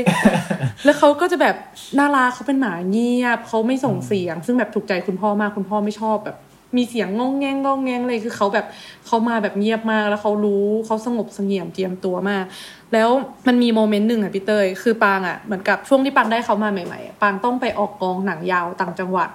[0.85, 1.55] แล้วเขาก็จะแบบ
[1.99, 6.37] น่ารักเขาเป็นหมาเงียบเขาไม่ส่งเสียง ซึ่งแบบถูกใจคุณพ่อมากคุณพ่อไม่ชอบแบบ
[6.77, 8.65] มีเสียงงองแงงงองแงงเลยคือเขาแบบ
[9.07, 12.45] เขามาแบบเงียบมากแล้วเขารู้เขาสงบเสงี่ยมเจียมตัวมาก
[12.93, 13.09] แล้ว
[13.47, 19.29] มันมีโมเมนต์หนึ่งอะพี่เตยคือปางอะเหมือนกับช่วงที่ปางได้เขามาใหม่ๆอะปางต้องไปออกกองหนังยาวต่างจังหวัด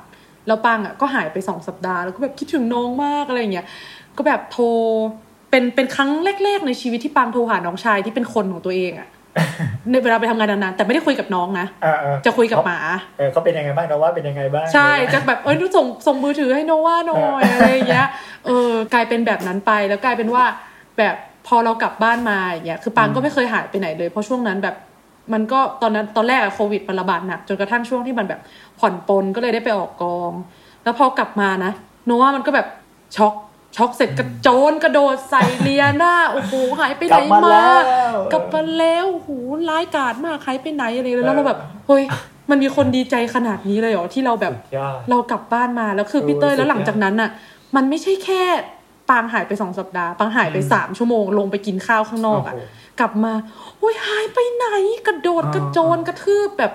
[0.47, 3.67] แล้วปางอะก็หายไปสองสัปดาห์แล้วก็แบบคิดถึงน้องมากอะไรอย่างเงี้ย
[4.17, 4.65] ก็แบบโทร
[5.51, 6.11] เป็นเป็นครั้ง
[6.45, 9.09] แรกๆในชีวิตที่ปางโทรหาน้องชายที่เป็นคนของตัวเองอะ
[9.91, 12.79] ในเวลาไปทำงานนานๆแต่ไม่ได้คุยกับน้องนะเออเออจะคุยกับหมา
[13.19, 18.09] เออเขาเป็นยังไงบ้างนะว่าเป็นยังไงบ้างใช่จะแบบเอ้ยส่งส่งมือถือให้โนว่าหน่อยอะไรอย่างเงี้ย
[18.47, 20.45] เออกลายเป็นแบบนั้นไปแล้วกลายเป็นว่า
[20.99, 21.15] แบบ
[21.47, 24.77] พอเรากลับบ้านมาอย่างเงี้ยคือปางก็ไม่เคยหายไปไหนเลย เพราะช่วงนั้นแบบ
[25.33, 28.41] มันก็ตอนนั้นตอนแรกอะโควิดมันระบาดหนักจนกระทั่งช่วงที่มันแบบ
[28.81, 30.33] ผ่อนปลนก็เลยได้ไปออกกอง
[30.85, 31.73] แล้วพอ กลับมานะ
[32.07, 32.67] โนว่ามันก็แบบ
[33.17, 33.35] ช็อก
[33.77, 37.77] ช็อกเสร็จกระโจนกระโดดใส่เลียหน้าโอ้โหหายไปกไหนลับมามาแล้ว
[38.33, 39.31] กลับมาแล้วโอ้โห
[39.69, 42.03] ร้ายกาจมากใครไปไหนอะไรเลยแล้วเราแบบเฮ้ย
[42.51, 47.31] มันมีคนดีใจขนาดนี้เลยเหรอที่เราแบบสุดยอดเรากลับบ้านมาแล้วคือพี่เต้ยโอ้ยแล้วหลังสุดยอดจากนั้นน่ะ
[47.77, 48.43] มันไม่ใช่แค่
[49.11, 53.33] ปางหายไปสองสัปดาห์ปางหายไปอืมสามชั่วโมงลงไปกินข้าวข้างนอกอะโอ้โหกลับมา
[53.79, 54.67] โอ้ยหายไปไหน
[55.07, 56.73] กระโดดอ่ากระโจนกระทืบแบบ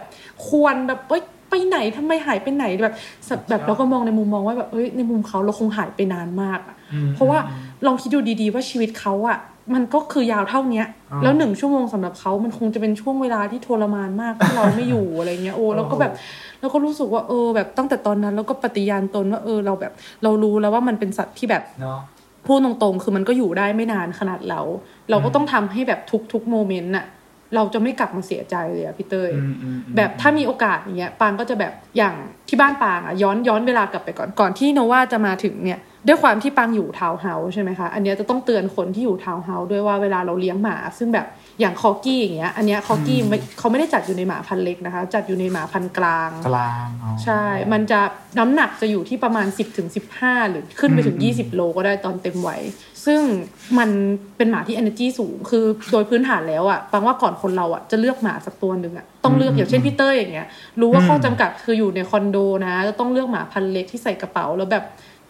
[0.47, 2.93] ควรแบบเอ้ย ไปไหนทำไมหายไปไหนแบบ
[3.27, 7.39] สแบบเราก็มองในมุมมองว่าแบบเอ้ยในมุมเขาเราคงหายไปนานมากอะอืมเพราะว่า
[7.85, 9.37] ลองคิดดูดีๆว่าชีวิตเขาอะ
[9.73, 16.11] มันก็คือยาวเท่าเนี้ยอ่าแล้วหนึ่งชั่วโมงสำหรับเขามันคงจะเป็นช่วงเวลาที่ทรมานมากที่เราไม่อยู่อะไรเงี้ยโอ้แล้วก็แบบ
[16.59, 19.93] แล้วก็รู้สึกว่าเออ แบบตั้งแต่ตอนนั้นแล้วก็ปฏิญาณตนว่าเออเราแบบ
[20.23, 21.99] เรารู้แล้วว่ามันเป็นสัตว์ที่แบบเนาะ
[22.45, 24.61] พูดตรงๆ คือมันก็อยู่ได้ไม่นานขนาดเรา
[25.09, 25.99] เราก็ต้องทำให้แบบ
[26.33, 27.05] ทุกๆ moment น่ะ
[27.55, 32.15] เราจะไม่กลับมาเสียใจเลยอะพี่เต้ยอืมอืมอืมแบบถ้ามีโอกาสอย่างเงี้ยปางก็จะแบบอย่าง
[32.49, 41.27] ที่บ้านปางอะย้อนย้อนเวลากลับไปก่อนก่อนที่โนว่าจะมาถึงเนี่ยด้วยความที่ปางอยู่ทาวน์เฮาส์ใช่ไหมคะ อันเนี้ยจะต้องเตือนคนที่อยู่ทาวน์เฮาส์ด้วยว่าเวลาเราเลี้ยงหมา ซึ่งแบบ
[41.59, 47.43] อย่างคอร์กี้อย่างเงี้ย อันเนี้ยคอร์กี้ไม่เขาไม่ได้จัดอยู่ในหมาพันธุ์เล็กนะคะ จัดอยู่ในหมาพันธุ์กลาง กลางอ๋อใช่
[47.73, 47.99] มันจะ
[48.39, 49.87] น้ำหนักจะอยู่ที่ประมาณ 10ถึง
[50.19, 52.61] 15หรือขึ้นไปถึงอืม20 โลก็ได้ตอนเต็มวัย
[53.05, 53.21] ซึ่ง
[53.77, 53.89] มัน
[54.37, 60.47] เป็นหมาที่ energy สูง คือโดยพื้นฐานแล้วอะปางว่าก่อนคนเราอะจะเลือกหมาสักตัวหนึ่งอะต้องเลือกอย่างเช่นพี่เต้ยอย่างเงี้ย
[60.81, 64.83] รู้ว่าข้อจำกัดคืออยู่ในคอนโดนะจะต้องเลือกหมาพันธุ์เล็กที่ใส่กระเป๋าแล้วแบบ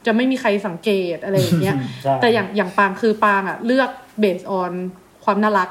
[0.05, 4.73] จะไม่มีใครสังเกตอะไรอย่างเงี้ยใช่แต่อย่างอย่างปางคือปางอะเลือก base on
[5.25, 5.69] ความน่ารัก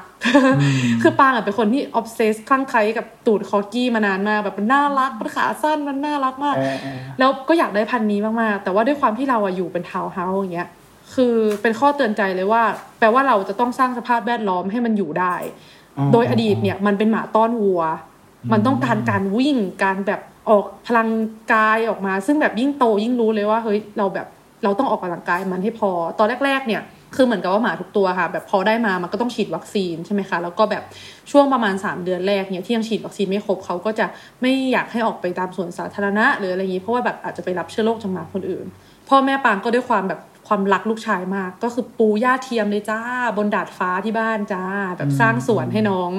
[1.03, 10.69] คือปางอะเป็นคนที่ obsess คลั่งไคล้กับตูดคอร์กี้มานานมากแบบมันน่ารักมันขาสั้นมันน่ารักมากเออเออแล้วก็อยากได้พันธุ์นี้มากๆ แต่ว่าด้วยความที่เราอะอยู่เป็นทาวน์เฮาส์อย่างเงี้ย
[11.15, 12.63] คือเป็นข้อเตือนใจเลยว่า
[12.99, 15.35] แปลว่าเราจะต้องสร้างสภาพแวดล้อมให้มันอยู่ได้
[16.13, 17.83] โดยอดีตเนี่ยมันเป็นหมาต้อนวัว
[18.53, 21.09] มันต้องการการวิ่งการแบบออกพลัง
[21.53, 24.27] กายออกมา ซึ่งแบบยิ่งโตยิ่งรู้เลยว่าเฮ้ยเราแบบ
[24.65, 26.83] เราต้องออกกำลังกายมันให้พอ ตอนแรก ๆ เนี่ย
[27.17, 30.83] คือเหมือนกับว่าหมาทุกตัวค่ะ แบบพอได้มามันก็ต้องฉีดวัคซีนใช่ไหมคะแล้วก็แบบ
[31.31, 34.07] ช่วงประมาณ 3 เดือนแรกเนี่ยที่ยังฉีดวัคซีนไม่ครบเขาก็จะ
[34.43, 38.67] ไม่อยากให้ออกไปตามสวนสาธารณะหรืออะไรอย่างนี้เพราะว่าแบบอาจจะไปรับเชื้อโรคจากหมาคนอื่น
[39.09, 40.21] พ่อแม่ปางก็ด้วยความแบบ
[40.53, 43.01] ความรักลูกชายมาก ก็คือปูหญ้าเทียมเลยจ้า
[43.37, 44.65] บนดาดฟ้าที่บ้านจ้า
[44.99, 46.11] แบบสร้างสวนให้น้อง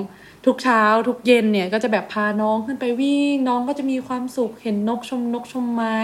[0.46, 5.98] ทุกเช้าทุกเย็นเนี่ยก็จะแบบพาน้องขึ้นไปวิ่ง น้องก็จะมีความสุขเห็นนกชมนกชมไม้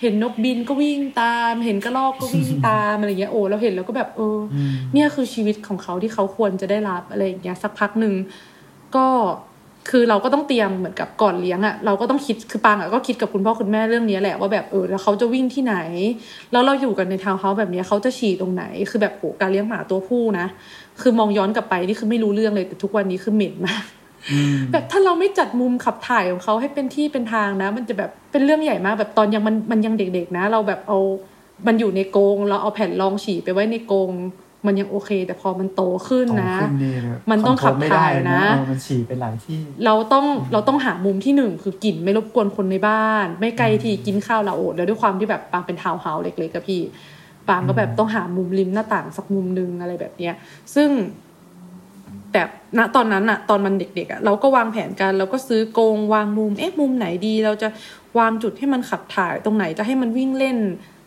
[0.00, 4.56] เห็นนกบินก็วิ่งตาม เห็นกระรอกก็วิ่งตามอะไรเงี้ยโอ้เราเห็นแล้วก็แบบเอออ
[4.92, 8.14] เนี่ยคือชีวิตของเขาที่เขาควรจะได้รับอะไรอย่างเงี้ยสักพักหนึ่ง
[8.96, 9.06] ก็
[9.90, 15.76] คือเราก็ต้องเตรียมเหมือนกับก่อนเลี้ยงอะ่ะเราก็ต้องคิดคือปางอะ่ะก็คิดกับคุณพ่อคุณแม่เรื่องนี้แหละว่าแบบเออแล้วเขาจะวิ่งที่ไหน
[16.52, 20.46] แล้วเราอยู่กันในทาวน์เฮาส์แบบเนี้ยเขาจะฉี่ตรงไหน คือแบบโหการเลี้ยงหมาตัวผู้นะ
[21.00, 23.84] คือมองย้อนกลับไปนี่คือไม่รู้เรื่องเลยแต่ทุกวันนี้คือเหม็นมาก
[24.72, 30.98] แบบถ้าเราไม่จัดมุมขับถ่ายของเขาให้เป็นที่เป็นทางนะ มันจะแบบเป็นเรื่องใหญ่มากแบบตอนยังมันมันยังเด็กๆนะ เราแบบเอา
[31.66, 34.10] มันอยู่ในกรงเราเอาแผ่นรองฉี่ไปไว้ในกรง
[34.66, 36.98] มันยังโอเค แต่พอมันโตขึ้นนะโตขึ้เลย
[37.30, 46.80] มันต้องขับถ่ายนะคอโทรลไม่ได้เออมันฉี่ไปหลายที่ เราต้องเราต้องหามุมที่หนึ่งคือกลิ่นไม่รบกวนคนในบ้าน ไม่ไกลที่กินข้าวเราโอดแล้วด้วยความที่แบบปางเป็นทาวน์เฮาส์เล็กๆกับพี่
[47.48, 50.34] ปางก็แบบต้องหามุมริมหน้าต่างสักมุมหนึงอะไรแบบเนี้ย
[50.74, 50.90] ซึ่ง
[52.32, 52.42] แต่
[52.78, 57.68] ณตอนนั้นอะตอนมันเด็กๆอะเราก็วางแผนกันเราก็ซื้อกรงวางมุมเอ๊ะมุมไหนดี เราจะ
[58.18, 60.58] วางจุดให้มันขับถ่ายตรงไหนจะให้มันวิ่งเล่น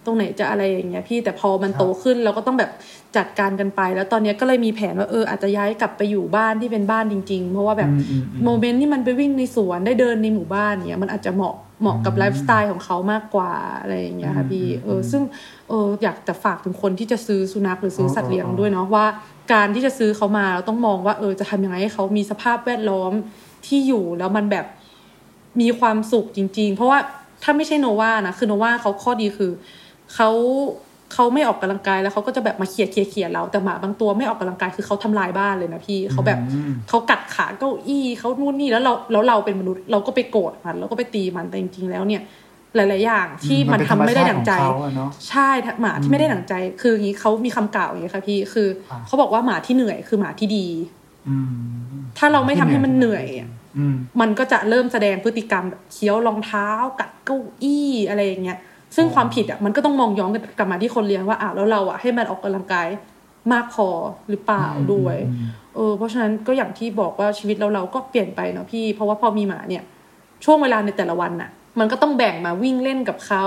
[0.05, 2.71] ตรงไหนจะอะไรอย่างเงี้ยพี่แต่พอมันโตขึ้นเราก็ต้องแบบ
[3.17, 15.21] จัดการกันไป แล้วตอนเนี้ยก็เลยมีแผนว่าเอออาจจะย้ายกลับไปอยู่บ้านที่เป็นบ้านจริง ๆ เพราะว่าแบบอืมอืมอืมโมเมนต์ที่มันไปวิ่งในสวนได้เดินในหมู่บ้านเนี้ยมันอาจจะเหมาะเหมาะกับไลฟ์สไตล์ของเขามากกว่าอะไรอย่างเงี้ยค่ะพี่เออซึ่ง
[15.69, 19.05] เอออยากจะฝากถึงคนที่จะซื้อสุนัขหรือซื้อสัตว์เลี้ยงด้วยเนาะว่า
[19.53, 23.11] การที่จะซื้อเขามาเราต้องมองว่าเออจะทำยังไงให้เขามีสภาพแวดล้อม
[23.65, 24.65] ที่อยู่แล้วมันแบบ
[25.61, 26.99] มีความสุขจริง ๆ เพราะว่า
[27.43, 29.51] ถ้าไม่ใช่โนวานะคือโนวาเขาข้อดีคือ
[30.15, 30.29] เขา
[31.13, 42.21] เขาไม่ออกกำลังกายแล้วเขาก็จะแบบมาเขี่ยเขี่ยเขี่ยเราแต่หมาบางตัวไม่ออกกำลังกายคือเขาทำลายบ้านเลยนะพี่เขาแบบอืมเขากัดขาเก้าอี้เขานู่นนี่แล้วเราแล้วเราเป็นมนุษย์เราก็ไปโกรธมันเราก็ไปตีมันแต่จริงๆแล้วเนี่ย
[42.75, 45.49] หลายๆอย่างที่มันทำไม่ได้ดั่งใจมันเป็นธรรมชาติของเขาอะเนอะใช่
[45.81, 50.67] หมาที่ไม่ได้ดั่งใจ คืออย่างนี้เขามีคำกล่าวอย่างนี้ค่ะพี่คืออ่าเขาบอกว่าหมาที่เหนื่อยคือหมาที่ดี
[51.29, 51.51] อืม
[52.17, 56.67] ถ้าเราไม่ทำให้มันเหนื่อยอะอืมมันก็จะเริ่มแสดงพฤติกรรมแบบเคี้ยวรองเท้า
[56.99, 58.59] กัดเก้าอี้อะไรอย่างเงี้ย
[58.95, 62.87] ซึ่งความผิดอะมันก็ต้องมองย้อนกลับมาที่คนเลี้ยงว่าอ้าวแล้วเราอะให้มันออกกำลังกาย
[63.53, 63.87] มากพอ
[64.29, 65.17] หรือเปล่าด้วย
[65.75, 69.83] เออเพราะฉะนั้นก็อย่างที่บอกว่าชีวิตเราเราก็เปลี่ยนไปเนาะพี่ เพราะว่าพอมีหมาเนี่ย
[70.45, 71.49] ช่วงเวลาในแต่ละวันน่ะ
[71.79, 73.45] มันก็ต้องแบ่งมาวิ่งเล่นกับเขา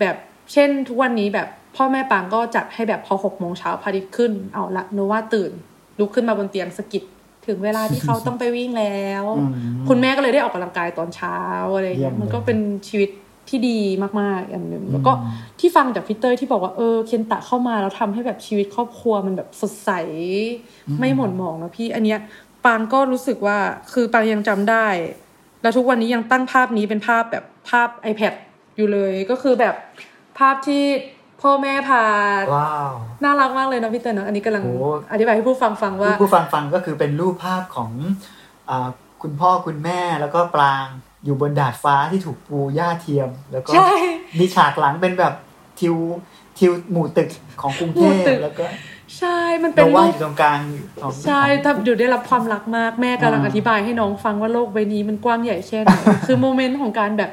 [0.00, 0.16] แบบ
[0.52, 5.52] เช่นทุกวันนี้แบบพ่อแม่ปางก็จัดให้แบบพอหกโมงเช้าพระอาทิตย์ขึ้น เอาละโนว่าตื่น
[5.98, 7.02] ลุกขึ้นมาบนเตียงสะกิด
[7.46, 9.50] ถึงเวลาที่เขาต้องไปวิ่งแล้วอืม
[9.88, 11.38] คุณแม่ก็เลยได้ออกกำลังกายตอนเช้า
[11.74, 13.10] อะไรอย่างเงี้ยเยี่ยมเลยมันก็เป็นชีวิต
[13.48, 13.78] ที่ดี
[14.20, 15.12] มากๆอย่างหนึ่งแล้วก็
[15.60, 19.90] ที่ฟังจากพี่เตอร์ที่บอกว่าเออเคนตะเข้ามาแล้วทำให้แบบชีวิตครอบครัวมันแบบสดใส
[20.98, 22.18] ไม่หม่นหมองนะพี่อันเนี้ย
[22.64, 23.58] ปางก็รู้สึกว่า
[23.92, 24.86] คือปางยังจำได้
[25.62, 28.34] แล้วทุกวันนี้ยังตั้งภาพนี้เป็นภาพแบบภาพ iPad
[28.76, 29.74] อยู่เลยก็คือแบบ
[30.38, 30.84] ภาพที่
[31.42, 32.04] พ่อแม่พา
[32.54, 32.92] ว้าว
[33.24, 37.90] น่ารักมากเลยนะพี่เตอร์เนอะอันนี้กำลังโอ้อธิบายให้ผู้ฟังฟังว่าผู้ฟังฟังก็คือเป็นรูปภาพของ
[38.70, 38.88] อ่า
[39.22, 40.86] คุณพ่อคุณแม่แล้วก็ปราง
[41.24, 43.90] อยู่บนดาดฟ้าที่ถูกปูหญ้าเทียม แล้วก็ใช่
[44.38, 45.34] มีฉากหลังเป็นแบบ
[45.80, 45.96] ทิว
[46.58, 47.28] ทิวหมู่ตึก
[47.60, 48.64] ของกรุงเทหมู่พตึกแล้วก็
[49.18, 50.58] ใช่ มันโนเป็นว่ารูอปยู่ตรงกลาง
[51.02, 55.94] ของใช่ถ้าเดี๋ยวได้รับความรักมากแม่กำลังอ่าอธิบายให้น้องฟังว่าโลกใบนี้มันกว้างใหญ่แค่ไหน
[56.26, 57.30] คือโมเมนต์ของการแบบ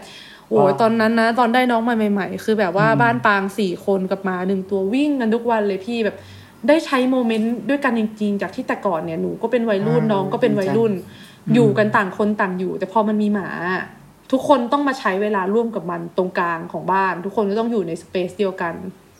[0.49, 6.17] โอ้ยอ่าตอนนั้นนะ ตอนได้น้องมาใหม่ ๆ คือแบบว่าบ้านปางสี่คนกับหมาหนึ่งตัววิ่งกันทุกวันเลยพี่แบบ
[6.67, 10.93] ได้ใช้โมเมนต์ด้วยกันจริงๆ จากที่แต่ก่อนเนี่ยหนูก็เป็นวัยรุ่นน้องก็เป็นวัยรุ่น
[11.53, 13.49] อยู่กันต่างคนต่างอยู่ แต่พอมันมีหมา
[14.31, 18.73] ทุกคนต้องมาใช้เวลาร่วมกับมันตรงกลางของบ้าน ทุกคนก็ต้องอยู่ในสเปซเดียวกัน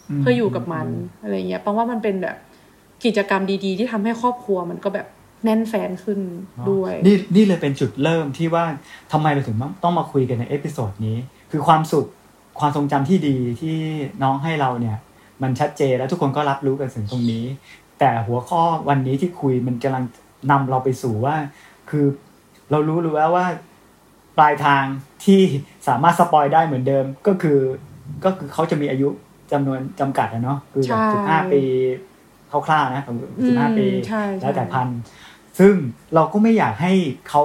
[0.10, 0.88] อืมเพื่ออยู่กับมัน
[1.22, 2.36] อะไรเงี้ยปางว่ามันเป็นแบบ
[3.06, 5.08] กิจกรรมดี ๆ ที่ทำให้ครอบครัวมันก็แบบ
[5.46, 6.20] แน่นแฟ้นขึ้น
[6.70, 8.66] ด้วย นี่นี่เลยเป็นจุดเริ่มที่ว่า
[9.12, 11.18] ทำไมเราถึงต้องมาคุยกันใน episode นี้
[11.52, 12.08] คือความสุข
[12.60, 13.78] ความทรงจำที่ดีที่
[14.24, 14.98] น้องให้เราเนี่ย
[15.42, 17.46] มันชัดเจนแล้วทุกคนก็รับรู้กันถึงตรงนี้
[18.00, 20.04] แต่หัวข้อวันนี้ที่คุยมันกำลัง
[20.52, 21.36] นำเราไปสู่ว่า
[21.91, 22.06] คือ
[22.71, 23.47] เรารู้รู้แล้วว่า
[24.38, 24.84] ปลายทาง
[25.25, 25.41] ที่
[25.88, 27.60] สามารถสปอยได้เหมือนเดิมก็คือ
[28.23, 29.08] ก็คือเขาจะมีอายุ
[29.51, 31.62] จำนวนจำกัดนะเนาะคือแบบใช่สิบห้าปี
[32.51, 33.04] คร่าวๆนะ
[33.47, 34.88] สิบห้าปีใช่ใช่แล้วแต่พัน
[35.60, 35.73] ซึ่ง
[36.15, 36.93] เราก็ไม่อยากให้
[37.30, 37.43] เขา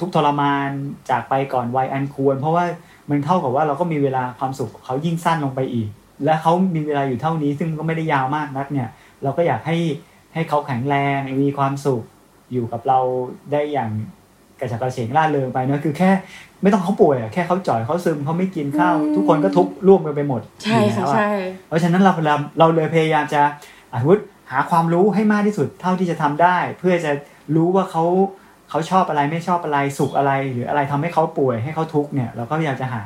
[0.00, 0.68] ทุกข์ทรมาน
[1.10, 2.64] จากไปก่อนวัยอันควร เพราะว่า
[3.08, 5.88] มันเท่ากับว่าเราก็มีเวลาความสุขของเขายิ่งสั้นลงไปอีก
[6.24, 8.88] และเขามีเวลาอยู่เท่านี้ ซึ่งก็ไม่ได้ยาวมากนักเนี่ย
[9.22, 9.78] เราก็อยากให้
[10.34, 12.02] ให้เขาแข็งแรงมีความสุข
[12.52, 12.98] อยู่กับเรา
[13.52, 13.90] ได้อย่าง
[14.60, 16.10] กระฉับกระเฉงร่าเริงไปเนอะคือแค่
[16.62, 21.30] ไม่ต้องเขาป่วยอะแค่เขาจ่อยเขาซึมเขาไม่กินข้าวอืมทุกคนก็ทุกข์ร่วมกันไปหมดใช่อยู่ค่ะแล้วอะใช่
[21.68, 23.42] เพราะฉะนั้นเราเราเราเลยพยายามจะ
[23.94, 24.18] อาวุธ
[24.50, 27.12] หาความรู้ให้มากที่สุดเท่าที่จะทำได้ เพื่อจะ
[27.56, 28.04] รู้ว่าเขา
[28.70, 33.02] เขาชอบอะไรไม่ชอบอะไรสุขอะไร หรืออะไรทำให้เขาป่วยให้เขาทุกข์เนี่ยเราก็พยายามจะหา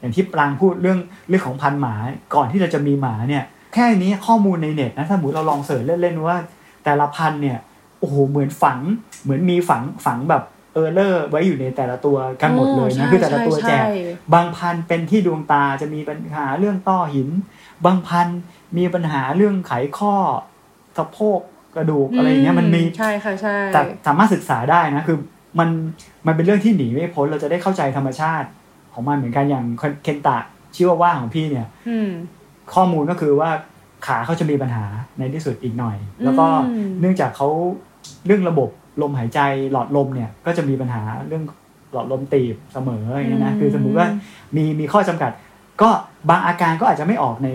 [0.00, 1.94] อย่างที่ปรางพูดเรื่องเรื่องของพันธุ์หมา
[2.34, 6.36] ก่อนที่เราจะมีหมาเนี่ยแค่นี้ข้อมูลในเน็ตนะถ้าสมมติเราลองเสิร์ชเล่นๆว่า
[6.84, 7.58] แต่ละพันธุ์เนี่ย
[7.98, 8.78] โอ้โหเหมือนฝัง
[9.22, 10.42] เหมือนมีฝังฝังแบบ
[10.74, 13.94] เออร์เลอร์ไว้อยู่ในแต่ละตัวกันหมดเลยนะคือแต่ละตัวแจกใช่
[14.34, 17.28] บางพันธุ์เป็นที่ดวงตาจะมีปัญหาเรื่องต้อหิน
[17.84, 18.38] บางพันธุ์
[18.78, 20.14] มีปัญหาเรื่องไขข้อ
[20.98, 21.40] สะโพก
[21.76, 25.18] กระดูกอะไรอย่างเงี้ยมันมีใช่ค่ะใช่แต่สามารถศึกษาได้นะคือ
[25.58, 25.68] มัน
[26.26, 28.48] มันเป็นเรื่องที่หนีไม่พ้นเราจะได้เข้าใจธรรมชาติ
[28.92, 29.64] ของมันเหมือนกันอย่าง
[30.02, 30.38] เคนตะ
[30.74, 32.10] ชิวาว่าของพี่เนี่ยอืม
[32.74, 33.50] ข้อมูลก็คือว่า
[34.06, 34.84] ขาเขาจะมีปัญหา
[35.18, 37.48] ในที่สุดอีกหน่อย แล้วก็อืมเนื่องจากเขา
[38.26, 38.68] เรื่องระบบ
[39.02, 39.40] ลมหายใจ
[39.72, 41.44] หลอดลมเนี่ยก็จะมีปัญหาเรื่อง
[41.92, 44.08] หลอดลมตีบเสมออย่างเงี้ยนะคือสมมุติว่า
[44.56, 45.32] มีมีข้อจำกัด
[45.82, 45.90] ก็
[46.30, 47.48] บางอาการก็อาจจะไม่ออกใน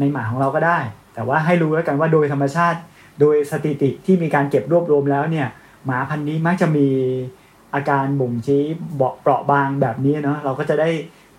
[0.00, 0.78] ในหมาของเราก็ได้
[1.14, 2.78] แต่ว่าให้รู้แล้วกันว่าโดยธรรมชาติ
[3.20, 5.46] โดยสถิติที่มีการเก็บรวบรวมแล้วเนี่ย
[5.86, 6.88] หมาพันธุ์นี้มักจะมี
[7.74, 8.64] อาการบ่งชี้
[8.96, 10.88] เบาะเปราะบางแบบนี้เนาะเราก็จะได้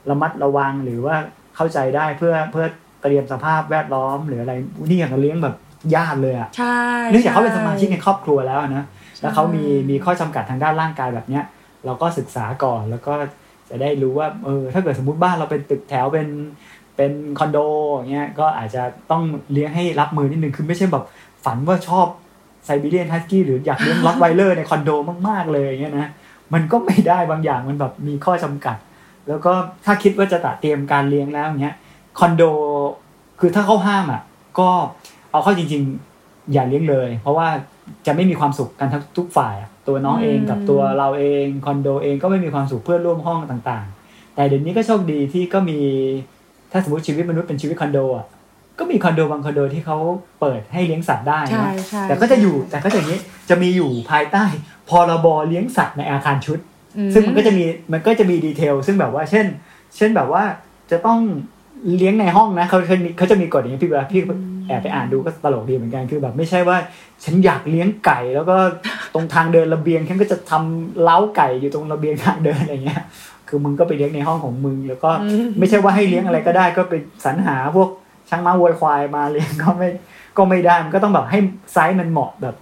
[0.10, 1.15] ระมัดระวังหรือว่า
[1.56, 2.65] เข้าใจได้เพื่อเพื่อ
[3.02, 4.54] เตรียมสภาพแวดล้อมหรืออะไร
[4.89, 5.56] นี่อย่างกับเลี้ยงแบบ
[5.96, 6.78] ญาติเลยอะใช่
[7.12, 11.44] เนื่องจากเขาเป็นสมาชิกในครอบครัวแล้วนะใช่แล้วเขามีมีข้อจำกัดทางด้านร่างกายแบบเนี้ย
[11.86, 13.13] เราก็ศึกษาก่อนแล้วก็
[13.70, 16.28] จะได้รู้ว่าเออถ้าเกิดสมมติบ้านเราเป็นตึกแถวเป็น
[16.96, 17.58] เป็นคอนโด
[17.94, 21.06] อย่างเงี้ยก็อาจจะต้องเลี้ยงให้รับมือนิดนึงคือไม่ใช่แบบ
[21.46, 22.08] ฝันว่าชอบ
[22.65, 24.89] ไซบีเรียนฮัสกี้หรืออยากเลี้ยงล็อตไวเลอร์ในคอนโด
[25.28, 26.10] มาก ๆ เลยอย่างเงี้ยนะ
[26.54, 28.78] มันก็ไม่ได้บางอย่างมันแบบมีข้อจำกัด
[29.28, 29.54] แล้วก็
[29.86, 31.76] ถ้าคิดว่าจะตัดเตรียมการเลี้ยงแล้วอย่างเงี้ย
[32.20, 32.44] คอนโด
[33.39, 34.22] คือถ้าเขาห้ามอะ
[34.60, 34.70] ก็
[35.32, 35.82] เอาเข้าจริง
[36.18, 37.48] ๆ อย่าเลี้ยงเลย เพราะว่า
[38.06, 45.80] จะไม่มีความสุขกันทั้งทุกฝ่ายอะตัวน้องเองกับตัวเราเองคอนโดเองก็ไม่มีความสุขเพื่อนร่วมห้องต่าง ๆ แต่เดี๋ยวนี้ก็โชคดีที่ก็มี
[46.72, 48.26] ถ้าสมมติชีวิตมนุษย์เป็นชีวิตคอนโดอะ
[48.80, 49.98] ก็มีคอนโดบางคอนโดที่เขา
[50.39, 54.44] เปิดให้เลี้ยงสัตว์ได้ใช่นะใช่แต่ก็จะอยู่แต่ก็จะอย่างนี้จะมีอยู่ภายใต้
[54.89, 56.60] พรบเลี้ยงสัตว์ในอาคารชุด
[56.98, 59.46] อืซึ่งมันก็จะมีมันก็จะมีดีเทล ซึ่งแบบว่าเช่น
[59.98, 60.44] เช่นแบบว่า
[60.92, 61.20] จะต้อง
[61.98, 64.22] เลี้ยงในห้องนะเขาเขาเขาจะมีกฎอย่างนี้พี่เวลาพี่
[64.70, 66.78] แอบไปอ่านดูก็ตลกดีเหมือนกันคือแบบไม่ใช่ว่า
[67.24, 68.56] ฉันอยากเลี้ยงไก่ แล้วก็
[69.14, 73.02] ตรงทางเดินระเบียงฉันก็จะทำเล้าไก่อยู่ตรงระเบียงทางเดินอะไรเงี้ย
[73.48, 75.12] คือมึงก็ไปเลี้ยงในห้องของมึง แล้วก็
[75.60, 76.94] ไม่ใช่ว่าให้เลี้ยงอะไรก็ได้ ก็ไป
[77.26, 77.90] สรรหาพวก
[78.30, 79.90] ช้างม้าวัวควายมาเลี้ยงก็ไม่
[80.38, 81.40] ก็ไม่ได้มันก็ต้องแบบให้
[81.74, 82.56] ไซส์มันเหมาะแบบ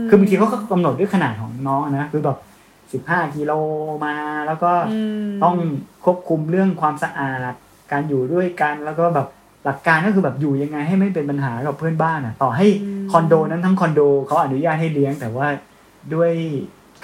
[0.00, 2.38] มคือบางทีเขาก็กำหนดด้วยขนาดของน้องนะคือแบบ
[2.92, 3.52] สิบห้ากิโล
[4.06, 4.14] มา
[4.46, 4.72] แล้วก็
[5.26, 5.56] มต้อง
[6.04, 7.52] ควบคุมเรื่องความสะอาด
[7.92, 9.28] การอยู่ด้วยกันแล้วก็แบบ
[9.64, 12.66] หลักการก็คือแบบอยู่ยังไงให้ไม่เป็นปัญหากับเพื่อนบ้านอะ ต่อให้
[13.12, 15.46] คอนโดนั้นทั้งคอนโดเขาอนุญาตให้เลี้ยง แต่ว่า
[16.14, 16.30] ด้วย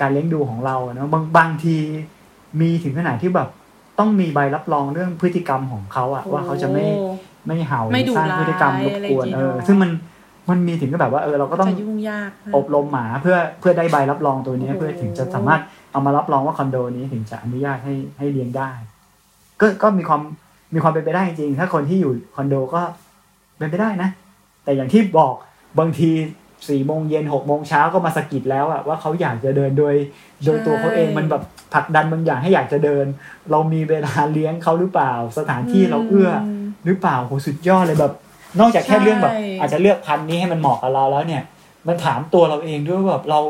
[0.00, 1.76] การเลี้ยงดูของเราอะเนาะบางบางที
[2.60, 3.48] มีถึงขนาดที่แบบ
[3.98, 7.08] ต้องมีใบรับรองเรื่องพฤติกรรมของเขาอะว่าเขาจะไม่โอ้
[7.46, 9.90] ไม่เห่าหไม่รือสร้างดุร้ายพฤติกรรมรบกวนอะไรอย่างงี้เออเนอะซึ่งมัน
[10.50, 15.60] มันมีถึงก็แบบว่าเออเราก็ต้องจะยุ่งยากมากอบรมหมาเพื่อเพื่อได้ใบรับรองตัวนี้โอ้โหเพื่อถึงจะสามารถ
[15.92, 18.70] เอามารับรองว่าคอนโดนี้ถึงจะอนุญาตให้ให้เลี้ยงได้
[19.60, 20.22] ก็ก็มีความ
[20.74, 22.82] มีความเป็นไปได้จริงๆถ้าคนที่อยู่คอนโดก็
[23.58, 24.08] เป็นไปได้นะ
[24.64, 25.34] แต่อย่างที่บอก
[25.78, 26.10] บางที
[26.68, 29.94] สี่โมงเย็นหกโมงเช้าก็มาสะกิดแล้วอะว่าเขาอยากจะเดินโดย
[30.44, 31.42] โดยตัวเขาเองมันแบบ
[31.74, 33.06] ผลักดันบางอย่างให้อยากจะเดิน
[33.50, 36.40] เรามีเวลาเลี้ยงเขาหรือเปล่า สถานที่เราเอื้อ
[36.84, 38.12] หรือเปล่าโหสุดยอดเลยแบบ
[38.60, 41.42] นอกจากแค่ใช่เรื่องแบบ อาจจะเลือกพันธุ์นี้ให้มันเหมาะกับเราแล้วเนี่ย
[41.88, 43.40] มันถามตัวเราเองด้วยว่าแบบเรา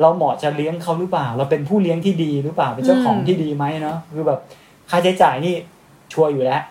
[0.00, 4.40] เราเหมาะจะเลี้ยงเขาหรือเปล่า เราเป็นผู้เลี้ยงที่ดีหรือเปล่าเป็นเจ้าของที่ดีไหมเนาะคือแบบ
[4.90, 5.54] ค่าใช้จ่ายนี่
[6.12, 6.62] ชัวร์อยู่แล้ว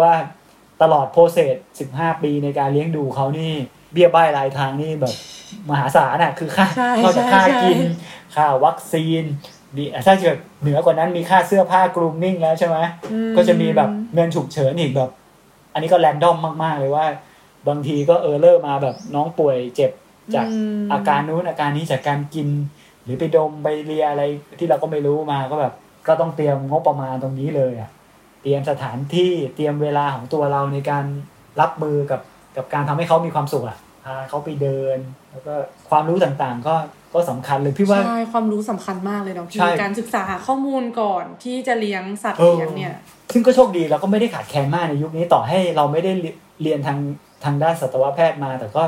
[0.00, 0.12] ว่า
[0.82, 1.56] ตลอด process
[1.88, 3.52] 15ปีในการเลี้ยงดูเขานี่
[3.92, 5.14] เบี้ยบ้ายรายทางนี่แบบ
[5.70, 7.78] มหาศาลน่ะคือค่าใช่นอกจากค่าใช่กิน
[8.34, 9.24] ค่าวัคซีน
[9.76, 12.76] มีถ้าเกิดเหนือกว่านั้นมีค่าเสื้อผ้า grooming แล้วใช่ไหม
[13.12, 15.10] อืมก็จะมีแบบเงินฉุกเฉินอีกแบบ
[15.72, 17.06] อันนี้ก็ random มาก ๆ เลยว่า
[17.68, 19.90] บางทีก็ error มาแบบน้องป่วยเจ็บ
[20.34, 22.48] จากอืมอาการนู้นอาการนี้จากการกิน
[23.02, 24.22] หรือไปดมไปเลียอะไร
[24.58, 25.74] ที่เราก็ไม่รู้มาก็แบบ
[26.06, 27.90] ก็ต้องเตรียมงบประมาณตรงนี้เลยอะ
[28.42, 31.04] เตรียมสถานที่เตรียมเวลาของตัวเราในการ
[31.60, 32.20] รับมือกับ
[32.56, 34.98] กับการทำให้เขามีความสุขอะพาเขาไปเดิน
[35.30, 35.54] แล้วก็
[35.90, 36.74] ความรู้ต่างๆ ก็
[37.14, 42.94] ก็สำคัญเลยพี่ว่าใช่ความรู้สำคัญมากเลยเนาะพี่ใช่การศึกษาหาข้อมูลก่อนที่จะเลี้ยงสัตว์เออเลี้ยงเนี่ย
[43.32, 46.12] ซึ่งก็โชคดีเราก็ไม่ได้ขาดแคลนมากในยุคนี้ต่อให้เราไม่ได้
[46.62, 46.98] เรียนทาง
[47.44, 48.82] ทางด้านสัตวแพทย์มา แต่ก็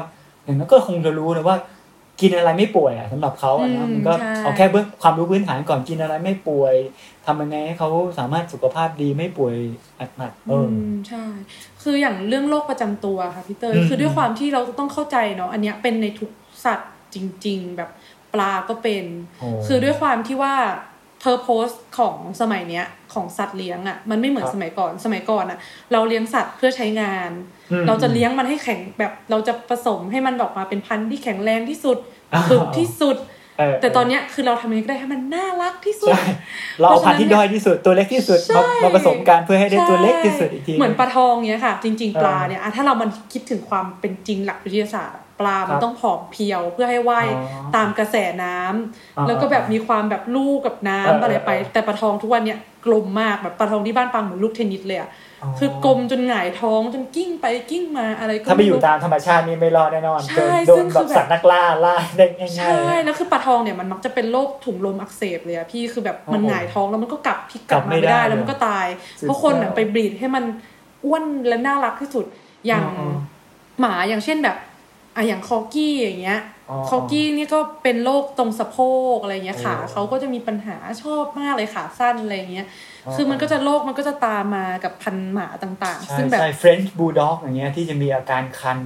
[0.44, 1.56] อย่างนั้นก็คงจะรู้นะว่า
[2.20, 6.74] กินอะไรไม่ป่วยอะสำหรับเขาอะอืนะมมันก็ใช่เอาแค่เบื้องความรู้พื้นฐานก่อนกินอะไรไม่ป่วย
[7.26, 9.54] ทำยังไงให้เขาสามารถสุขภาพดีไม่ป่วย
[10.18, 11.24] หนักๆเอออมใช่
[11.82, 16.30] คืออย่างเรื่องโรคประจำตัวค่ะพี่เตยอืมคือด้วยความที่เราต้องเข้าใจเนาะอันเนี้ยเป็นในทุก
[16.64, 17.90] สัตว์จริง ๆ แบบ
[18.34, 19.04] ปลาก็เป็น
[19.38, 20.54] โอ้คือด้วยความที่ว่า
[21.20, 21.66] เพอร์โพส
[21.98, 25.58] ของสมัยเนี้ยของสัตว์เลี้ยงอะ่ะมันไม่เหมือนครับสมัยก่อนสมัยก่อนอะ่ะ
[25.92, 27.30] เราเลี้ยงสัตว์เพื่อใช้งาน
[27.72, 31.98] อืมเราจะเลี้ยงมันให้แข็งแบบเราจะผสมให้มันออกมาเป็นพันธุ์ที่แข็งแรงที่สุด
[32.32, 33.39] อ่าฝึกที่สุดเออ
[33.80, 36.22] แต่ตอนเนี้ยคือเราทำยังไงก็ได้ให้มันน่ารักที่สุดใช่
[36.80, 68.86] เราเอาพันธุ์ที่ด้อยที่สุดตัวเล็กที่สุดมาใช่มาผสมกันเพื่อให้ได้ตัวเล็กที่สุดอีกทีเหมือนปลาทองเนี้ยค่ะ จริง ๆ ปลาเออเนี่ยอะถ้าเรามันคิดถึงความเป็นจริงหลักวิทยาศาสตร์อะปลา มันครับต้องผอมเพรียวเพื่อให้ว่ายอ๋อตามกระแสน้ำอ่าแล้วก็แบบมีความแบบลูกกับน้ำเออออะไรไปเออแต่ปลาทองทุกวันเนี่ยกลมมากแบบปลาทองที่บ้านปังเหมือนลูกเทนนิสเลยอะอ๋อ คือกลมจนหงายท้องจนกิ้งไปกิ้งมาอะไรก็ถ้าไปอยู่รู้ตามธรรมชาตินี่ไม่รอดแน่นอนใช่โดนโดซึ่นงแบคืบอแบบสัตว์นักล่าล่าได้ง่ายใช่ๆเลยแล้วคือปลาทองเนี่ยมันมักจะเป็นโรคถุงลมอักเสบเลยอะพี่คือแบบมันโอ้โหหงายท้องแล้วมันก็กลับพลิกกกลัลับบมาไม่ไม่ได้ได้แล้วเลยมันก็ตาย
[69.20, 70.44] สุดเพราะคนอะยอดไปบรีดให้มัน
[71.04, 72.24] อ้วนและน่ารักที่สุด
[72.66, 73.12] อย่างอ๋อ
[73.80, 74.56] หมาอย่างเช่นแบบ
[75.20, 78.78] อะอย่างคอกี้อย่างเงี้ยอ๋อคอกี้นี่ก็เป็นโรคตรงสะโพ
[79.14, 82.66] กอะไรเงี้ยโอ้ขาเขาก็จะมีปัญหาชอบมากเลยขาสั้นอะไรเงี้ย
[83.06, 88.78] อ๋อคือมันก็จะโรคมันก็จะตามมากับพันธุ์หมาต่างๆใช่ซึ่งแบบใช่ French Bulldog อย่างเงี้ยที่จะมีอาการคัน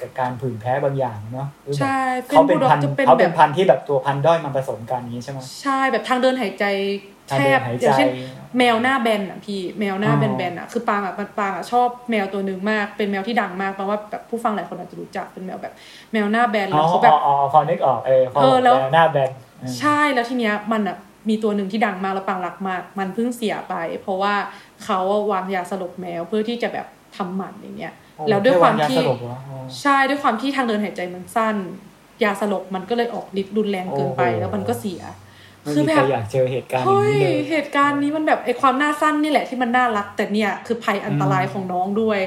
[0.00, 6.64] กับการผื่นแพ้บางอย่างเนาะหรือแบบใช่เขาเป็น French พัน Bulldog จะเป็นเขาเป็นแบบพันธุ์ที่แบบตัวพันธุ์ด้อยมาผสมกันอย่างงี้ใช่ไหมใช่แบบทางเดินหายใจ
[7.04, 8.16] ทาง แคเดินบหายอย่างเช่นใจ
[8.58, 15.72] แมวหน้าแบนอะพี่แมวหน้าอ๋อแบนๆอะคือปางอะมันปางอะชอบแมวตัวหนึ่งมากเป็นแมวที่ดังมากแปลว่าแบบผู้ฟังหลายคนอาจจะรู้จักเป็นแมวแบบ
[16.12, 20.96] แมวหน้าแบนอ๋อแล้วเขาแบบอ๋ออ๋อพอนึกออกเออพอเออแล้วหน้าแบนเออใช่แล้วทีเนี้ยมันอะ
[21.28, 24.34] มีตัวหนึ่งที่ดังมากแล้วปางรักมาก มันเพิ่งเสียไป เพราะว่า
[24.84, 26.86] เขาอะวางยาสลบแมวเพื่อที่จะแบบ
[27.16, 31.56] ทำหมันอย่างเงี้ยโอ้แล้วด้วยความแค่งยที่สลบเหรออ๋อใช่ด้วยความที่ทางเดินหายใจมันสั้น
[32.24, 35.02] ยาสลบมันก็เลยออกฤทธิ์รุนแรงเกินไปโอ้โหแล้วมันก็เสีย
[35.66, 42.20] ไม่คือมีแบใครบอยากเจอเหตุการณ์อย่าเฮ้งยนี้เลยเหตุการณ์นี้มันแบบไอความหน้าสั้นนี่แหละที่มันน่ารัก แต่เนี่ยคือภัยอันตรายอืมของน้องด้วย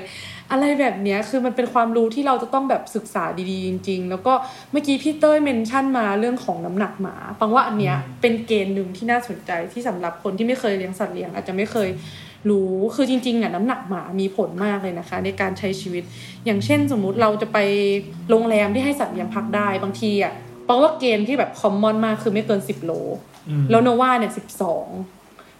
[0.52, 4.34] อะไรแบบเนี้ยคือมันเป็นความรู้ที่เราจะต้องแบบศึกษาดีๆ จริง ๆ แล้วก็
[4.72, 11.90] เมื่อกี้พี่เต้ยเมนชั่นมาเรื่องของน้ำหนักหมาฟังว่าอันเนี้ยเป็นเกณฑ์หนึ่งที่น่าสนใจที่สำหรับคนที่ไม่เคยเลี้ยงสัตว์เลี้ยงอาจจะไม่เคย
[12.50, 16.04] รู้คือจริงๆอะน้ำหนักหมามีผลมากเลยนะคะ ในการใช้ชีวิต
[16.46, 17.58] อย่างเช่นสมมุติเราจะไป
[18.30, 20.34] โรงแรมที่ให้สัตว์เลี้ยงพักได้บางทีอะ
[20.72, 22.92] ฟังว่าเกณฑ์ที่แบบคอมมอนมากคือไม่เกิน10โล
[23.50, 24.88] อืมแล้วโนวาเนี่ยสิบสอง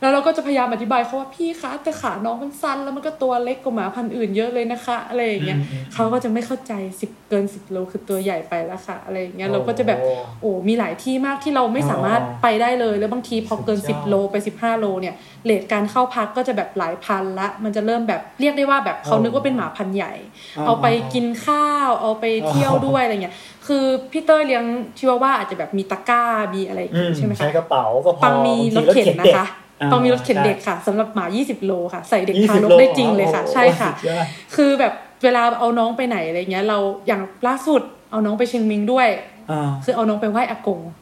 [0.02, 20.14] แล้วเราก็จะพยายามอธิบายเขาว่าพี่คะแต่ขาน้องมันสั้นแล้วมันก็ตัวเล็กกว่าหมาพันธุ์อื่นเยอะเลยนะคะ อะไรอย่างเงี้ยอืมอืมเขาก็จะไม่เข้าใจสิบเกินสิบโลคือตัวใหญ่ไปแล้วค่ะ อะไรอย่างเงี้ยเราก็จะแบบโอ้โอ้มีหลายที่มากที่เราไม่สามารถอ๋อไปได้เลย แล้วบางทีพอเกินสุสิดบยอดโลไปสิบห้าโลเนี่ยเลทการเข้าพักก็จะแบบหลายพันละ มันจะเริ่มแบบเรียกได้ว่าแบบเขานึกว่าเป็นหมาพันธุ์ใหญ่
[20.58, 23.36] อ๋อเอาไปกินข้าว เอาไปเที่ยวอ๋อด้วยอะไรเงี้ย
[23.68, 24.64] คือพี่เต้ยเลี้ยง
[24.98, 29.48] ชิวาว่าอาจจะแบบมีตะกร้ามีอะไรอย่างอืมงี้ใช่ไหมคะใช้กระเป๋าก็พอปังมีรถเข็นบางทีนะคะ
[29.82, 39.08] อ่าปังมีรถเข็นใช่เด็กค่ะสำหรับหมา 20 โลค่ะ ใส่เด็ก20ทารกโลได้จริงเลยค่ะโอ้โหใช่ค่ะสุดยอดคือแบบเวลาเอาน้องไปไหนอะไรเงี้ย เราอย่างล่าสุดเอาน้องไปเชียงมิงด้วย
[39.52, 40.94] อ่าคือเอาน้องไปไหว้อากงเออ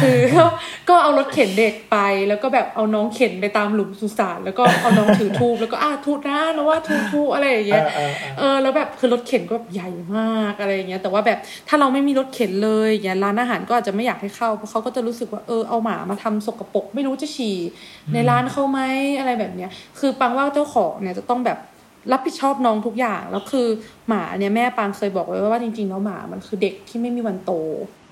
[0.00, 0.44] คือก็
[0.88, 1.96] ก็เอารถเข็นเด็กไป
[2.28, 17.56] แล้วก็แบบเอาน้องเข็นไปตามหลุมสุสานแล้วก็เอาน้องถือทูบแล้วก็อะทูบนะนะว่าทูบทูบอะไรอย่างเงี้ยเออเออเออเออแล้วแบบคือรถเข็นก็แบบใหญ่มากอะไรอย่างเงี้ยแต่ว่าแบบถ้าเราไม่มีรถเข็นเลยอย่างเงี้ยร้านอาหารก็อาจจะไม่อยากให้เข้าเพราะเขาก็จะรู้สึกว่าเออเอาหมามาทำสกปรกไม่รู้จะฉี่
[18.12, 18.80] ในร้านเขาไหม
[19.18, 21.58] อะไรแบบเนี้ยคือปังว่าเจ้าของเนี่ยจะต้องแบบ
[22.12, 23.66] รับผิดชอบน้องทุกอย่างแล้วคือ
[24.08, 27.52] หมาเนี่ยแม่ปางเคยบอกไว้ว่าจริงๆแล้วหมามันคือเด็กที่ไม่มีวันโต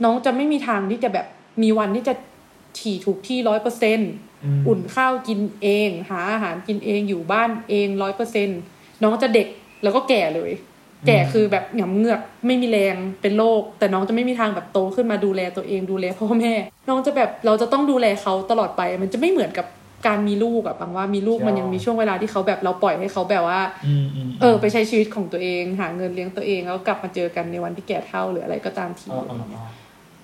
[0.04, 1.26] น้องจะไม่มีทางที่จะแบบ
[1.62, 2.14] มีวันที่จะ
[2.78, 4.10] ฉี่ถูกที่ร้อยเปอร์เซ็นต์
[4.54, 8.48] มอุ่นข้าวกินเอง หาอาหารกินเองอยู่บ้านเองร้อยเปอร์เซ็น
[9.02, 9.48] น้องจะเด็ก
[9.82, 10.50] แล้วก็แก่เลย
[11.06, 16.54] แก่คือแบบหงำเหงือกไม่มีแรงเป็นโรคแต่น้องจะไม่มีทางแบบโตขึ้นมาดูแลตัวเองดูแลพ่อแม่
[16.88, 19.66] น้องจะแบบเราจะต้องดูแลเขาตลอดไป มันจะไม่เหมือนกับ
[20.06, 29.08] การมีลูกอะบางว่ามีลูกมันยังมีช่วงเวลาที่เขาแบบเราปล่อยให้เขาแบบว่าอืมอืมเออ ไปใช้ชีวิตของตัวเอง หาเงินเลี้ยงตัวเองแล้วกลับมาเจอกันในวันที่แก่เท่าหรืออะไรก็ตามที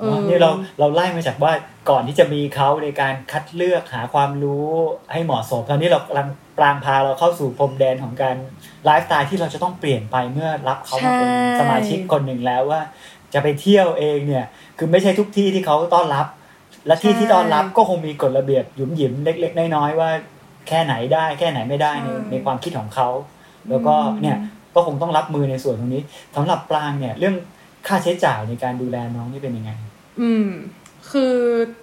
[0.03, 1.53] อ๋ออ๋ออ๋อเออนี่เราเราไล่มาจากว่า
[1.91, 4.69] ก่อนที่จะมีเขาในการคัดเลือกหาความรู้
[5.13, 8.37] ให้เหมาะสมตอนนี้เรากำลังปรางพาเราเข้าสู่พรมแดนของการ
[8.85, 12.81] ไลฟ์สไตล์ที่เราจะต้องเปลี่ยนไปเมื่อรับเขามาเป็นใช่สมาชิกคนหนึ่งแล้วว่า
[13.35, 14.47] จะไปเที่ยวเองเนี่ย
[14.79, 16.27] คือไม่ใช่ทุกที่ที่เขาต้อนรับ
[16.87, 20.11] และที่ที่ต้อนรับก็คงมีกฎระเบียบหยุมหยิมเล็ก ๆ น้อยๆว่า
[20.69, 23.09] แค่ไหนได้แค่ไหนไม่ได้ในในความคิดของเขา
[23.71, 24.37] แล้วก็เนี่ย
[24.75, 26.03] ก็คงต้องรับมือในส่วนตรงนี้
[26.37, 27.35] สำหรับปรางเนี่ยเรื่อง
[27.87, 29.71] ค่าใช้จ่ายในการดูแลน้องนี่เป็นยังไง
[30.21, 30.47] อืม
[31.11, 31.35] คือ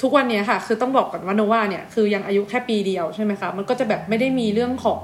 [0.01, 5.03] ทุกวันเนี้ยค่ะ คือต้องบอกก่อนว่าโนวาเนี่ยคือยังอายุแค่ปีเดียวใช่ไหมคะมันก็จะแบบไม่ได้มีเรื่องของ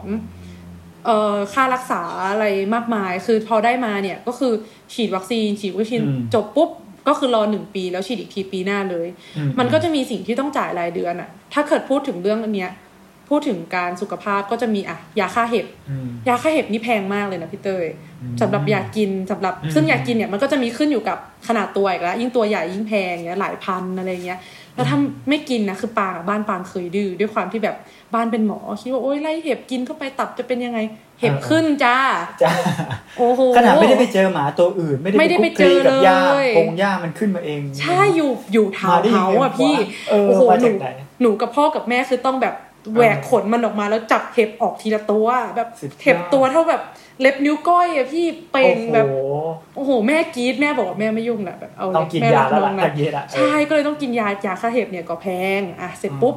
[1.05, 4.53] เอ่อค่ารักษาอะไรมากมาย คือพอได้มาเนี่ยก็คือ
[4.93, 6.69] ฉีดวัคซีน ฉีดวัคซีนอืมจบปุ๊บ
[7.07, 9.07] ก็คือรอหนึ่งปีแล้วฉีดอีกทีปีหน้าเลย
[9.37, 12.71] อืมมันก็จะมีสิ่งที่ต้องจ่ายรายเดือนอะถ้าเกิดพูดถึงเรื่องอันเนี้ย
[13.29, 17.85] พูดถึงการสุขภาพก็จะมีอะยาฆ่าเห็บอืมยาฆ่าเห็บนี่แพงมากเลยนะพี่เตย
[18.21, 24.39] อืมสำหรับยากินสำหรับอืมซึ่งยากินเนี่ยมันก็จะมีขึ้นอยู่กับขนาดตัวอีกแล้วยิ่งตัวใหญ่ยิ่งแพงเงี้ยหลายพันอะไรเงี้ย
[24.75, 24.97] แล้วถ้า
[25.29, 27.75] ไม่กินนะคือปางอะบ้านปางเคยดื้อด้วยความที่แบบ
[28.13, 30.79] บ้านเป็นหมอคิดว่าโอ๊ยไล่เห็บกินเข้าไปตับจะเป็นยังไง
[31.19, 31.97] เห็บขึ้นจ้า
[32.41, 32.51] จ้า
[33.17, 40.87] โอ้โหขนาดไม่ได้ไปเจอหมาตัวอื่น ไม่ได้ไม่ได้ไปไปคุกคลีกับเจอหญ้าเลยพงหญ้ามันขึ้นมาเองใช่อยู่อยู่เท้ามาได้ยังเท้าไงอะพี่วะเออโอ้โหมาหจานูกไหน
[41.21, 42.55] หนูกับพ่อกับแม่คือต้องแบบ
[42.95, 46.81] แหวกขนมันออกมาแล้วจับเห็บออกทีละตัวแบบสุดยอดเห็บตัวเท่าแบบ
[47.21, 49.17] เล็บนิ้วก้อยอะพี่เป่งแบบโอ้โห
[49.75, 55.27] โอ้โห แม่กรีดแม่บอกว่าแม่ไม่ยุ่งแหละแบบเอาต้องกินแม่ยารับแล้วน้ล่ะองถ้านะเย็นอะใช่ก็เลยต้องกินยายาฆ่าเห็บเนี่ยก็แพ
[55.59, 56.35] งอะเสร็จปุ๊บ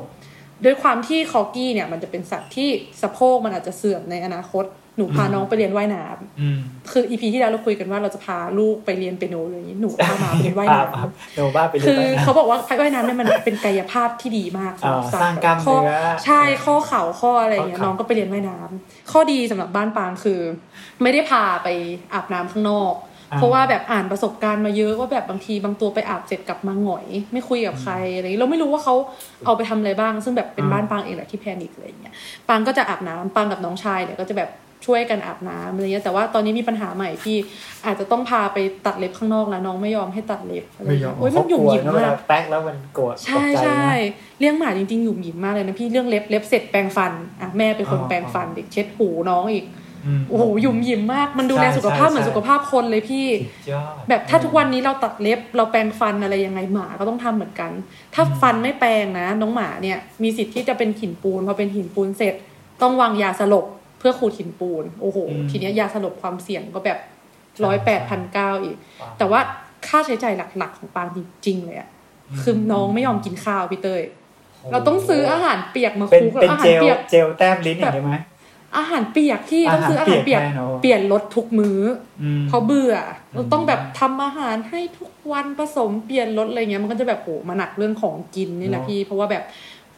[0.65, 2.69] ด้วยความที่คอกี้เนี่ยมันจะเป็นสัตว์ที่
[3.03, 4.65] สะโพกมันอาจจะเสื่อมในอนาคต
[4.97, 6.59] หนูพาน้องไปเรียนว่ายน้ำอืม
[6.93, 20.41] คืออีพีที่แล้วเราคุยกันว่าเราจะพาลูกไปเรียนเปียโนเลยางนี้หนูพาหมาไปเรียนว่ายน้ำครับโนบ้าไปเลยคือไปนะเขาบอกว่าว่ายน้ำเนี่ยมันเป็นกายภาพที่ดีมากสำหรับอ่าสัตว์สร้างกล้ามข้อเนื้อใช่ข้อเข่าข้ออะไรอย่างเงี้ยข้อเข่าน้องก็ไปเรียนว่ายน้ำข้อดีสำหรับบ้านปางคือ
[21.03, 21.69] ไม่ได้พาไป
[22.15, 22.95] อาบน้ำข้างนอก
[23.37, 28.95] เพราะว่าแบบอ่านประสบการณ์มาเยอะว่าแบบบางทีบางตัวไปอาบเสร็จกลับมาหงอย ไม่คุยกับใครอะไรอย่างเงี้ยเราไม่รู้ว่าเขา
[29.47, 32.15] เอาไปทำอะไรบ้าง ซึ่งแบบเป็นบ้านปางเองแหละที่แพนิคอะไรอย่างเงี้ย
[32.49, 34.51] ปางก็จะอาบน้ำปางกับน้องชายเนี่ยก็จะแบบ
[34.87, 37.37] ช่วยกันอาบน้ำอะไรเงี้ยแต่ว่าตอนนี้มีปัญหาใหม่ที่
[37.87, 49.67] อาจจะต้องพาไปตัดเล็บข้างนอกแล้วน้องไม่ยอมให้ตัดเล็บอะไรไม่ยเงี้อมยโอ้ยมันหยุ่มหยิมเขกลัวนะเวมาลากแป๊กแล้วมันโกรธตใช่กใจใช่นะเลี้ยงหมาจริงๆหยุ่มหยิมมากเลยนะพี่เรื่องเล็บเล็บเสร็จแปรงฟันอะแม่เป็นคนอ๋อแปรงฟันเด็กเช็ดหูน้องอีก
[50.19, 57.71] มโอ้โหหยุ่มหยิมมาก มันดูแลใช่สุขภาพใช่เหมือนสุขภาพคนเลยพี่สุดยอดแบบถ้าทุกวันนี้เราตัดเล็บเราแปรงฟันอะไรยังไงหมาก็ต้องทำเหมือนกัน
[58.15, 62.35] ถ้าฟันไม่แปรงนะ น้องหมาเนี่ยมีสิทธิ์ที่จะเป็นหินปูนพอเป็นหินปูนเสร็จ
[62.83, 63.67] ต้องวางยาสลบ
[63.99, 66.99] เพื่อขูดหินปูน โอ้โหอืมทีเนี้ยยาสลบความเสี่ยงก็แบบ
[67.55, 69.41] ใช่ร้อยแปดพันเก้าอีกว้าวแต่ว่า
[69.87, 71.89] ค่าใช้จ่ายหลักๆ ของปางจริงๆเลยอะ
[72.43, 74.03] คือน้องไม่ยอมกินข้าวพี่เตย
[74.73, 78.17] เราต้องซื้ออาหารเปียกมาเป็นคลุกเป็นอาหาเจรลเปียกเจลแต้มลิ้นอย่างนี้ไหม
[78.77, 81.81] อาหารเปียกที่ต้องซื้ออาอาหารหารเปียกเปียกแน่นอนเปลี่ยนรสทุกมื้อ
[82.23, 82.95] อืมเพราะเบื่อ
[83.33, 89.43] เราต้องแบบทำอาหารให้ทุกวันผสมเปลี่ยนรสอะไรเงี้ยมันก็จะแบบโอ้มาหนักเรื่องของกินนี่แหละเนอะพี่ เพราะว่าแบบ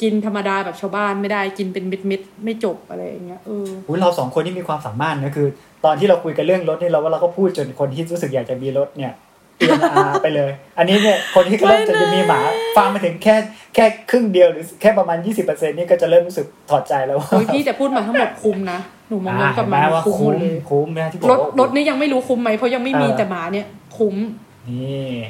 [0.02, 5.48] กินธรรมดาแบบชาวบ้านไม่ได้กินเป็นเม็ดๆไม่จบอะไรอย่างเงี้ยเอออุ๊ยเราสองคนที่มีความสามารถนะคือ
[5.84, 9.14] ตอนที่เราคุยกันเรื่องรถนี่เราว่าเราก็พูดจนคนที่รู้สึกอยากจะมีรถเนี่ย
[9.58, 12.40] เตรียมอาไปเลย อันนี้เนี่ยคนที่เริ่มจะมีหมา
[12.76, 13.36] ฟังมาถึงแค่
[13.74, 23.66] แค่ครึ่งเดียวหรือแค่ประมาณ 20%นี่ก็จะเริ่มรู้สึกถอดใจแล้วว่าโอ้ยพี่แต่พูดมาทั้งหมดคุ้มนะหนูมองย้อนกลับมาอ่าเห็นไหว่าคุ้มหมคุ้ดมเลยคุ้มนะที่บอกรถว่ารถนี่ยังไม่รู้คุ้มไหมเพราะยังไม่มีเออแต่หมาเนี่ย
[23.98, 24.30] คุ้มนี่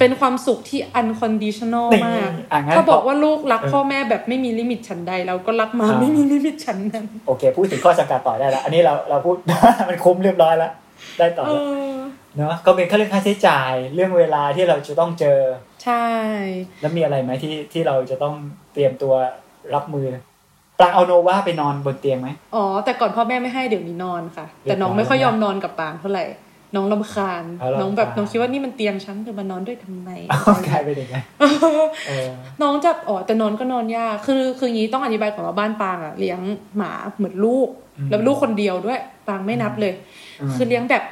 [0.00, 9.36] เป็นความสุขที่ unconditional นี่มากอะงั้นถ้าบอกว่าลูกรักเออพ่อแม่แบบไม่มีลิมิตฉันใด เราก็รักหมาอ่าไม่มีลิมิตฉันนั้น โอเค พูดถึงข้อจำกัดต่อได้แล้ว อันนี้เราเราพูด
[9.88, 10.72] มันคุ้มเรียบร้อยแล้ว
[11.18, 11.60] ได้ต่อเอแล้ว
[11.94, 11.98] อ
[12.36, 15.38] เนาะก็เป็นแค่เรื่องค่าใช้จ่ายเรื่องเวลาที่เราจะต้องเจอ
[15.84, 16.06] ใช่
[16.80, 18.34] แล้วมีอะไรไหมที่ที่เราจะต้อง
[18.72, 19.14] เตรียมตัว
[19.74, 20.06] รับมือ
[20.78, 26.24] ปรางเอาโนวาไปนอนบนเตียงไหมอ๋อแต่ก่อนพ่อแม่ไม่ให้เดี๋ยวนี้นอนค่ะเรียบร้อยแต่น้องไม่ค่อยยอมนอนกับปางเท่าไหร่
[26.74, 30.10] น้องรำคาญเอารำคาญ น้องแบบน้องคิดว่านี่มันเตียงฉันเธอมานอนด้วยทำไม
[30.68, 31.16] กลายเป็นยังไง
[32.08, 32.28] เออ
[32.62, 36.40] น้องจะอ๋อแต่นอนก็นอนยากคือคืออย่างนี้ต้องอธิบายก่อนว่าบ้านปางอะเลี้ยง
[36.76, 39.92] หมาเหมือนลูกอืมแล้วลูกคนเดียวด้วย ปางไม่นับเลย
[40.40, 41.04] อืมคือเลี้ยงแบบ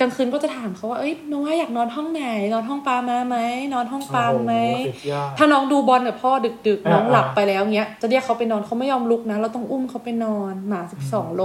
[0.00, 3.36] กลางคืนก็จะถามเขาว่า เอ้ยน้องว่าอยากนอนห้องไหน นอนห้องปามาไหม
[3.74, 6.30] นอนห้องปามไหมโอ้โสุดยอดถ้าน้องดูบอลกับพ่อ
[6.66, 11.42] ดึกๆอ่าน้องหลับไปแล้วเงี้ย จะเรียกเขาไปนอนเขาไม่ยอมลุกนะ เราต้องอุ้มเขาไปนอน หมาสิบสองโล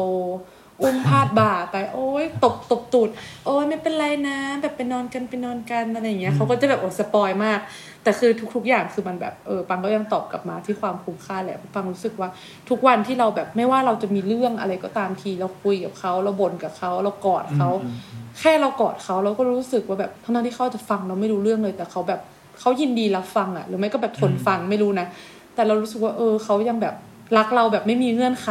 [0.81, 3.09] อุ้มพาดบ่าไป โอ้ยตบตบตูด
[3.45, 7.59] โอ้ยไม่เป็นไรนะ แบบไปนอนกันไปนอนกันอะไรอย่างเงี้ยเขาก็จะแบบโอ้สปอยมาก
[8.03, 12.29] แต่คือทุก ๆ อย่างคือมันแบบเออปังก็ยังตอบกลับมาที่ความคุ้มค่าแหละปังรู้สึกว่า
[12.69, 22.19] ทุกวันที่เราแบบไม่ว่าเราจะมีเรื่องอะไรก็ตามทีเราคุยกับเขาเราบ่นกับเขาเรากอดเขาอืมอืมแค่เรากอดเขาเราก็รู้สึกว่าแบบทั้งๆที่เขาจะฟังเราไม่รู้เรื่องเลย แต่เขาแบบ
[22.59, 25.07] เขายินดีรับฟังอะหรือไม่ก็แบบทนฟังไม่รู้นะ
[25.55, 26.95] แต่เรารู้สึกว่าเออเขายังแบบ
[27.37, 28.49] รักเราแบบไม่มีเงื่อนไข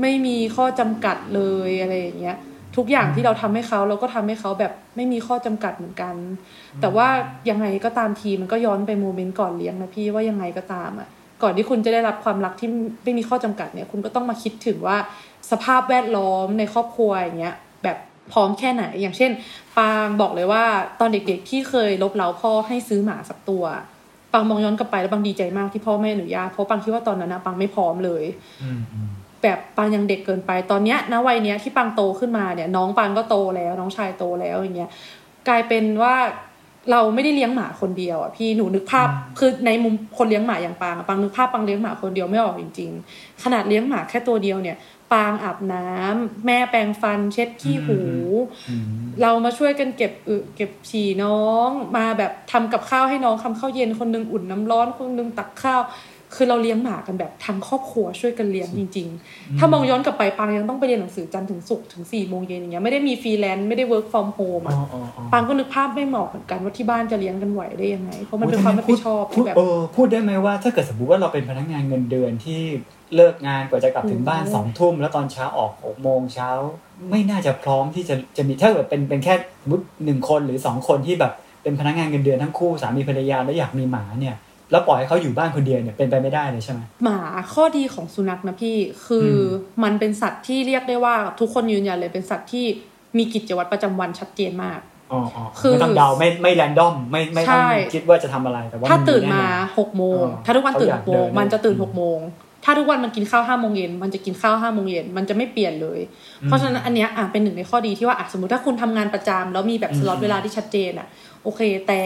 [0.00, 2.36] ไม่มีข้อจำกัดเลยอะไรอย่างเงี้ย
[2.76, 6.14] ทุกอย่างที่เราทำให้เขาเราก็ทำให้เขาแบบไม่มีข้อจำกัดเหมือนกัน
[6.80, 7.08] แต่ว่า
[7.50, 11.08] ยังไงก็ตามทีมันก็ย้อนไปโมเมนต์ก่อนเลี้ยงนะพี่ว่ายังไงก็ตามอะ
[11.42, 12.68] ก่อนที่คุณจะได้รับความรักที่
[13.04, 14.96] ไม่มีข้อจำกัดเนี่ยคุณก็ต้องมาคิดถึงว่า
[15.50, 17.96] สภาพแวดล้อมในครอบครัวอย่างเงี้ยแบบ
[18.32, 19.30] พร้อมแค่ไหน อย่างเช่น
[19.78, 20.64] ปางบอกเลยว่า
[21.00, 23.64] ตอนเด็กๆที่เคยลบเล้าพ่อให้ซื้อหมาสักตัว
[24.32, 28.24] ปังมองย้อนกลับไปแล้วปังดีใจมากที่พ่อแม่อนุญาตเพราะปังคิดว่าตอนนั้นนะปังไม่พร้อมเลย
[29.42, 34.90] แบบปังยังเด็กเกินไปตอนเนี้ยณวัยเนี้ยที่ปังโตขึ้นมาเนี่ย น้องปังก็โตแล้วน้องชายโตแล้วอย่างเงี้ย
[35.48, 36.14] กลายเป็นว่า
[36.90, 39.08] เราไม่ได้เลี้ยงหมาคนเดียวอะพี่หนูนึกภาพ
[39.38, 44.76] คือในมุมคนเลี้ยงหมาอย่างปังอะปังนึกภาพปังเลี้ยงหมาคนเดียวไม่ออกจริง ๆ ขนาดเลี้ยงหมาแค่ตัวเดียวเนี่ย
[45.12, 47.98] ปางอาบน้ำแม่แปรงฟัน เช็ดขี้หู
[48.70, 48.84] อืม
[49.22, 55.80] เรามาช่วยกันเก็บอึเก็บฉี่น้อง มาแบบทำกับข้าวให้น้องทำข้าวเย็นคนหนึงอุ่นน้ำร้อนคนหนึงตักข้าว
[56.34, 72.60] คือเราเลี้ยงหมากันแบบทั้งครอบครัวช่วยกันเลี้ยงจริง ๆ ถ้ามองย้อนกลับไปปังยังต้องไปเรียนหนังสือจันทร์ถึงศุกร์ถึงสี่โมงเย็นอย่างเงี้ยไม่ได้มีฟรีแลนซ์ไม่ได้ work from home อ๋ออะอ๋ออ๋อปังก็นึกภาพไม่เหมาะเหมือนกันว่าที่บ้านจะเลี้ยงกันไหวได้ยังไง เพราะมันเป็นความรับผิดชอบพูที่ดแบบเออพูดได้ไหมว่าถ้าเกิดสมมติว่าเราเป็นพนักงานเงินเดือนที่
[73.16, 76.50] เลิกงานกว่าจะกลับถึงบ้านโอ้โหสองทุ่มแล้วตอนเช้าออกหกโมงเช้า
[77.10, 84.36] ไม่น่าจะพร้อมที่จะจะมีถ้าเกิดเป็นเป็นแค่สมมติหนึ่งคนหรือสองคนที่แบบเป็นพนักงานเงินเดือนทั้งคู่สามีภรรยาแล้วอยากมีหมาเนี่ย
[84.70, 87.18] แล้วปล่อยให้เขาอยู่บ้านคนเดียวเนี่ยเป็นไปไม่ได้เลยใช่ไหมหมา
[87.54, 89.42] ข้อดีของสุนัขนะพี่คืออม
[89.84, 92.66] มันเป็นสัตว์ที่เรียกได้ว่าทุกคนยืนยันเลยเป็นสัตว์ที่
[93.18, 94.80] มีกิจวัตรประจำวันชัดเจนมาก
[95.12, 99.44] อ๋ออ๋อคือไม่ต้องเดาไม่ไม่แรนดอมไม่ไม่ต้องใช่คิดว่าจะทำอะไรแต่ว่าถ้าตื่นแอมา
[99.78, 102.18] หกโมงอ๋อถ้าทุกวันตื่นเขาหอยากกโมงเดินมันจะตื่นอืมหกโมง
[102.64, 106.00] ถ้าทุกวันมันกินข้าวห้าโมงเย็นมันจะกินข้าวห้าโมงเย็นมันจะไม่เปลี่ยนเลย
[106.44, 111.06] เพราะฉะนั้นอันเนี้ยอะเป็นหนึ่งในข้อดีที่ว่าอะสมมติถ้าคุณทำงานประจำแล้วมีแบบสล็อตอืมเวลาที่ชัดเจนอะ
[111.42, 112.02] โอเคแต่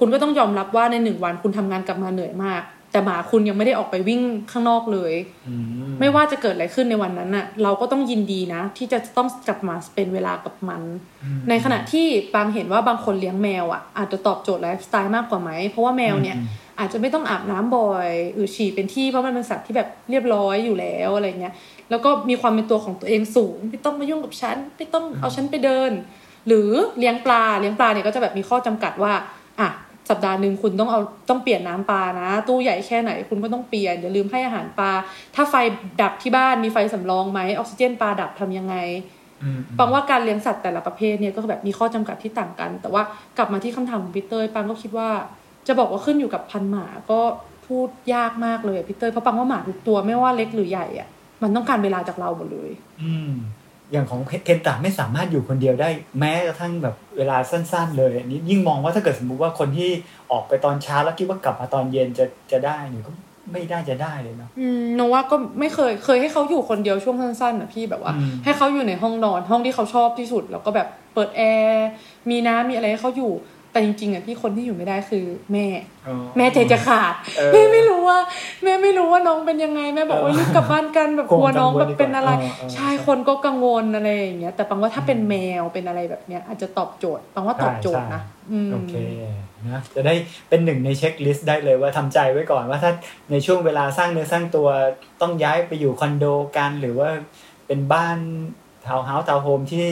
[0.00, 4.20] คุณก็ต้องยอมรับว่าในหนึ่งวันคุณทำงานกลับมาเหนื่อยมาก แต่หมาคุณยังไม่ได้ออกไปวิ่ง
[4.50, 5.12] ข้างนอกเลย
[5.48, 5.54] อื
[5.88, 10.82] มไม่ว่าจะเกิดอะไรขึ้นในวันนั้นน่ะ เราก็ต้องยินดีนะ ที่จะต้องกลับมาเป็นเวลากับมัน
[11.48, 16.46] ในขณะที่ปางเห็นว่าบางคนเลี้ยงแมวอะอาจจะตอบโจทย์ไลฟ์สไตล์มากกว่าไหมเพราะว่าแมวเนี่ยอืม
[16.78, 21.54] อาจจะไม่ต้องอาบน้ำบ่อยอือฉี่เป็นที่เพราะมันเป็นสัตว์ที่แบบเรียบร้อยอยู่แล้วอะไรเงี้ย
[21.90, 25.92] แล้วก็มีความเป็นตัวของตัวเองสูง ไม่ต้องมายุ่งกับฉันไม่ต้องเอาฉันไปเดิน
[26.46, 29.12] หรือเลี้ยงปลาเลี้ยงปลาเนี่ยก็จะแบบมีข้อจำกัดว่า
[29.60, 29.68] อะ
[30.10, 34.90] สัปดาห์หนึ่งคุณต้องเอาต้องเปลี่ยนน้ำปลานะ ตู้ใหญ่แค่ไหนคุณก็ต้องเปลี่ยนอย่าลืมให้อาหารปลา
[35.34, 35.54] ถ้าไฟ
[36.02, 38.76] ดับที่บ้านมีไฟสำรองไหมออกซิเจนปลาดับทำยังไง
[39.42, 43.02] อืมปังว่าการเลี้ยงสัตว์แต่ละประเภทเนี่ยก็แบบมีข้อจำกัดที่ต่างกัน แต่ว่า
[43.38, 45.08] กลับมาที่คำถามของพี่เตยปังก็คิดว่า
[45.66, 47.20] จะบอกว่าขึ้นอยู่กับพันธุ์หมาก็
[47.66, 51.08] พูดยากมากเลยอะพี่เตยเพราะปังว่าหมาทุกตัวไม่ว่าเล็กหรือใหญ่อะ
[51.42, 52.70] มันต้องการเวลาจากเราหมดเลย
[53.02, 53.30] อืม
[53.92, 55.88] อย่างของเคนตะไม่สามารถอยู่คนเดียวได้
[56.18, 59.90] แม้กระทั่งแบบเวลาสั้น ๆ เลยอันนี้ยิ่งมองว่าถ้าเกิดสมมุติว่าคนที่
[60.32, 63.12] ออกไปตอนเช้าแล้วคิดว่ากลับมาตอนเย็นจะจะได้เนี่ยก็
[63.52, 71.88] ไม่ได้จะได้เลยเนาะอืมโนว่าก็ไม่เคยเคยให้เขาอยู่คนเดียวช่วงสั้นๆนะพี่แบบว่าอืมให้เขาอยู่ในห้องนอนห้องที่เขาชอบที่สุด แล้วก็แบบเปิดแอร์
[72.30, 73.32] มีน้ำมีอะไรให้เขาอยู่
[73.72, 75.66] แต่จริงๆอะพี่คนที่อยู่ไม่ได้คือแม่
[76.08, 78.18] อ๋อแม่ใจจะขาดเออแม่ไม่รู้ว่า
[78.62, 88.94] แม่ไม่รู้ว่าน้องเป็นยังไงแม่บอกว่ารีบกลับบ้านกันแบบกลัวน้องแบบเป็นอะไรเออเออใช่คนก็กังวลอะไรอย่างเงี้ยแต่ปังว่าถ้าเป็นแมวเป็นอะไรแบบเนี้ย อาจจะตอบโจทย์ปังว่าตอบโจทย์นะอืมโอเค
[89.68, 90.14] นะจะได้
[90.48, 92.92] เป็นหนึ่งใน checklist ได้เลยว่าทำใจไว้ก่อนว่าถ้า
[93.30, 94.68] ในช่วงเวลาสร้างเนื้อสร้างตัว
[95.20, 96.24] ต้องย้ายไปอยู่คอนโด
[96.56, 97.10] กันหรือว่า
[97.66, 98.18] เป็นบ้าน
[98.86, 99.86] ทาวน์เฮาส์ทาวน์โฮมที่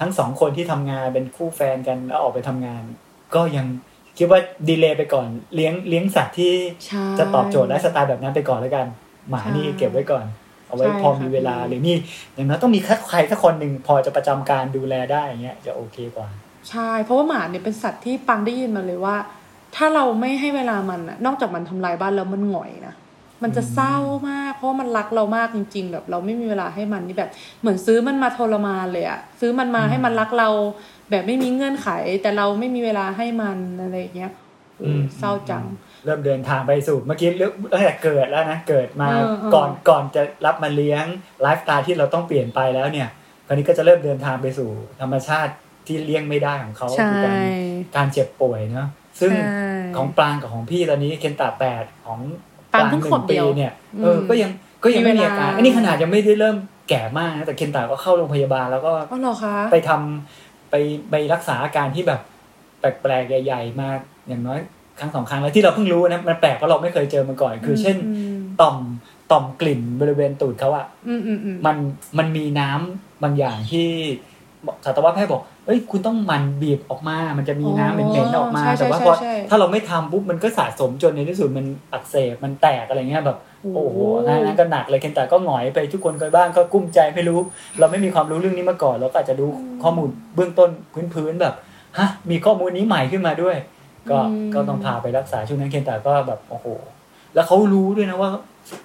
[0.00, 2.82] ทั้งสองคนที่ทำงานเป็นคู่แฟนกันแล้วออกไปทำงาน
[3.36, 3.66] ก็ยัง
[4.18, 6.52] คิดว่า delay ไปก่อนเลี้ยงเลี้ยงสัตว์ที่
[6.86, 8.86] ใช่จะตอบโจทย์ไลฟ์สไตล์แบบนั้นไปก่อนแล้วกัน
[9.30, 10.24] หมานี่ใช่เก็บไว้ก่อน
[10.66, 11.92] เอาไว้ใช่พอค่ะมีเวลาหรือมี
[12.34, 16.28] อย่างน้อยต้องมีใครสักคนหนึ่งพอจะประจำการดูแลได้อย่างเงี้ยจะโอเคกว่า
[16.70, 19.16] ใช่ เพราะว่าหมาเนี่ยเป็นสัตว์ที่ปังได้ยินมาเลยว่า
[19.76, 22.94] ถ้าเราไม่ให้เวลามันอะนอกจากมันทำลายบ้านแล้วมันหงอยนะ
[23.42, 23.96] มันจะเศร้า
[24.30, 27.30] มาก เพราะว่ามันรักเรามากจริง ๆ แบบเราไม่มีเวลาให้มันนี่แบบ
[27.60, 30.48] เหมือนซื้อมันมาทรมานเลยอะซื้อมันมาอืมให้มันรักเรา
[31.10, 31.88] แบบไม่มีเงื่อนไข
[32.22, 34.32] แต่เราไม่มีเวลาให้มันอะไรอย่างเงี้ย
[34.80, 35.64] เอออมเศร้าจัง
[36.04, 41.04] เริ่มเดินทางไปสู่เมื่อกี้เรื่องตั้งแต่เกิดแล้วนะเกิดมาเออเออก่อนก่อนจะรับมาเลี้ยง
[41.42, 43.08] ไลฟ์สไตล์ที่เราต้องเปลี่ยนไปแล้วเนี่ย
[43.46, 45.52] คราวนี้ก็จะเริ่มเดินทางไปสู่ธรรมชาติ
[45.86, 47.38] ที่เลี้ยงไม่ได้ของเขาใช่คือการ
[47.96, 48.88] การเจ็บป่วยเนาะ
[49.20, 52.20] ซึ่งใช่ของปรางกับของพี่ตอนนี้เคนตาแปดของ
[52.72, 54.50] ปรางเพิ่งหขวนึ่บงเดีปียวเนี่ยอืมเออก็ยัง
[54.84, 56.56] ก็ยังไม่มีมีเวลาอาการอันนี้ขนาดยังไม่ได้เริ่ม
[56.88, 60.43] แก่มากนะแต่เคนตาก็เข้าโรงพยาบาลแล้วก็อ๋อเหรอคะไปทำ
[60.76, 62.20] ไปไปรักษาอาการที่แบบ
[62.80, 63.88] แปลกๆใหญ่ ๆ มา
[64.28, 64.60] อย่างน้อย
[64.98, 67.96] ครั้งสองครั้งแล้วที่เราเพิ่งรู้นะมันแปลกเพราะเราไม่เคยเจอมาก่อน คือ เช่น
[68.40, 68.76] มต่อม
[69.32, 71.76] ต่อมกลิ่นบริเวณตูดเขาอะอืมอืมอืมมัน
[72.18, 73.86] มันมีน้ำบางอย่างที่
[74.84, 87.38] สัตวแพทย์บอก เอ้ยคุณต้องหมันบีบออกมา มันจะมีน้ำเหม็นๆออกมาใช่ใช่แต่ว่าใช่พอใช่ถ้าเราไม่ทำปุ๊บมันก็สะสมจนในที่สุดมันอักเสบมันแตกอะไรเงี้ยแบบโอ้โอ้โหโหนั่นก็หนักเลยเคนแต่ก็หงอยไปทุกคนเคยบ้างก็กุ้มใจไม่รู้
[87.78, 89.46] เราไม่มีความรู้เรื่องนี้มาก่อนเราก็อาจจะดู
[89.82, 90.70] ข้อมูลเบื้องต้น
[91.14, 91.54] พื้นๆแบบ
[91.98, 93.56] ฮะมีข้อมูลนี้ใหม่ขึ้นมาด้วย
[94.10, 94.18] ก็
[94.54, 96.66] ก็ต้องพาไปรักษาช่วงนั้นเคนแต่ก็แบบโอ้โห
[97.34, 98.30] แล้วเขารู้ด้วยนะว่า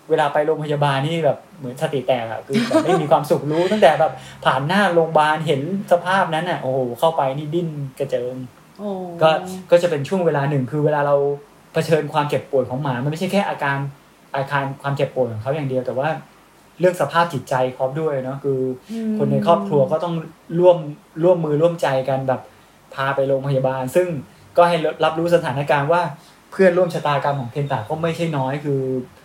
[0.09, 4.11] เวลาไปโรงพยาบาลนี่แบบเหมือนสติแตกอะคือแบบไม่มีความสุขรู้ตั้งแต่แบบ
[4.45, 7.67] ผ่านหน้าโรงพยาบาลเห็นสภาพนั้นอะโอ้โหเข้าไปนี่ดิ้น
[7.99, 8.35] กระเจิง
[8.77, 8.89] โอ้
[9.21, 9.29] ก็
[9.71, 11.15] ก็จะเป็นช่วงเวลาหนึ่งคือเวลาเรา
[11.73, 13.77] เผชิญความเจ็บป่วยของหมา มันไม่ใช่แค่อาการ
[14.35, 16.09] อาการความเจ็บป่วยของเขาอย่างเดียวแต่ว่า
[16.79, 18.59] เรื่องสภาพจิตใจเขาด้วยเนาะคือ
[18.91, 20.15] อคนในครอบครัวก็ต้อง
[20.59, 20.77] ร่วม
[21.23, 22.41] ร่วมมือร่วมใจกันแบบ
[22.93, 24.07] พาไปโรงพยาบาล ซึ่ง
[24.57, 26.01] ก็ให้รับรู้สถานการณ์ว่า
[26.51, 28.81] เพื่อนร่วมชะตากรรมของเคนตาก็ไม่ใช่น้อยคือ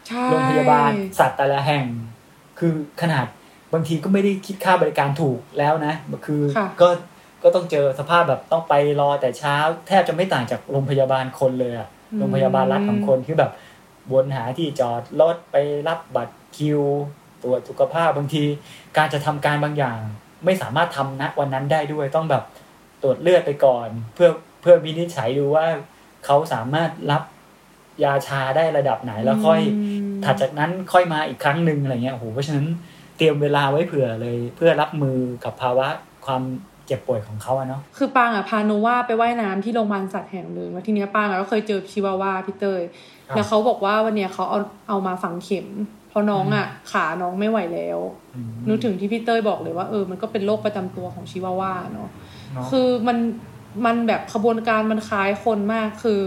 [0.08, 1.84] ใช่โรงพยาบาลสัตว์แต่ละแห่ง
[2.58, 2.72] คือ
[3.02, 3.26] ขนาด
[3.72, 5.94] บางทีก็ไม่ได้คิดค่าบริการถูกแล้วนะ
[6.26, 6.88] คือค่ะก็
[7.42, 9.56] ก็ต้องเจอสภาพแบบต้องไปรอแต่เช้า
[9.88, 13.52] แทบจะไม่ต่างจากโรงพยาบาลคนเลยอะโรงพยาบาลรัฐของคนคือแบบ
[14.12, 15.56] วนหาที่จอดรถไป
[15.88, 16.80] รับบัตรคิว
[17.42, 18.44] ตรวจสุขภาพบางที
[18.96, 19.98] การจะทำการบางอย่าง
[20.44, 22.44] ไม่สามารถทำณวันนั้นได้ด้วยต้องแบบ
[23.02, 24.28] ตรวจเลือดไปก่อน เพื่อ
[24.60, 25.66] เพื่อวินิจฉัยดูว่า
[26.24, 27.22] เขาสามารถรับ
[28.04, 32.66] ยาชาได้ระดับไหนแล้วค่อยมถัดจากนั้นค่อยมาอีกครั้งหนึ่งอะไรเงี้ยโอ้โหเพราะฉะนั้น
[33.16, 35.86] เตรียมเวลาไว้เผื่อเลย เพื่อรับมือกับภาวะ
[36.26, 36.42] ความ
[36.86, 42.82] เจ็บป่วยของเขาอะเนาะคือปางอะพาโนว่าไปว่ายน้ำที่โรงพยาบาลสัตว์แห่งหนึ่งแล้วทีเนี้ยปางอะก็เคยเจอชิวาว่าพี่เตย
[43.28, 44.58] ครับแล้วเขาบอกว่าวันเนี้ยเขาเอา
[44.88, 45.66] เอามาฝังเข็ม
[46.08, 47.98] เพราะน้องอะ ขาน้องไม่ไหวแล้ว
[48.64, 52.08] มนึกถึงที่พี่เต้ยบอกเลยว่าเออมันก็เป็นโรคประจำตัวของชิวาว่าเนาะ
[52.54, 53.16] เนาะคือมัน
[53.84, 56.20] มันแบบขบวนการมันคล้ายคนมากคือ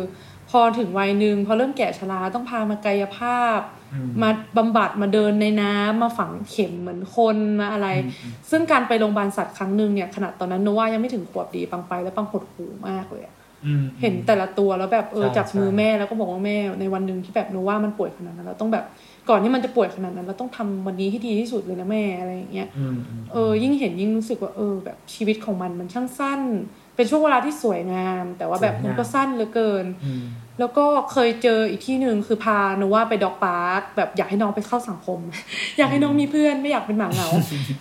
[0.49, 3.59] พอถึงวัยหนึ่งพอเริ่มแก่ชราต้องพามากายภาพ
[3.93, 13.35] อืมมาบำบัดมาเดินในน้ำมาฝังเข็มเหมือนคนมาอะไรอืมอืมซึ่งการไปโรงพยาบาลสัตว์ครั้งหนึ่งเนี่ยขนาดตอนนั้นโนว่ายังไม่ถึงขวบดีปังไปแล้วปังหดหูมากเลยอะ
[13.65, 18.85] อืมเห็นแต่ละตัวแล้วแบบเออใช่จับมือใช่แม่แล้วก็บอกว่าแม่ในวันหนึ่งที่แบบโนว่ามันป่วยขนาดนั้นเราต้องแบบ
[19.29, 26.41] ก่อนที่มันจะป่วยขนาดนั้น เราต้องทำวันนี้ให้ดีที่สุดเลยนะแม่อะไรอย่างเงี้ยอืมมเออยิ่งเห็นยิ่งรู้สึกว่าเออแบบชีวิตของมันมันช่างสั้น
[26.97, 30.25] เป็นช่วงเวลาที่สวยงาม แต่ว่าแบบมันก็สั้นเหลือเกินอืม
[30.59, 35.19] แล้วก็เคยเจออีกที่หนึ่งคือพาโนว่าไปด็อกพาร์คแบบอยากให้น้องไปเข้าสังคม
[35.77, 37.29] อยากให้น้องมีเพื่อนไม่อยากเป็นหมาเหงา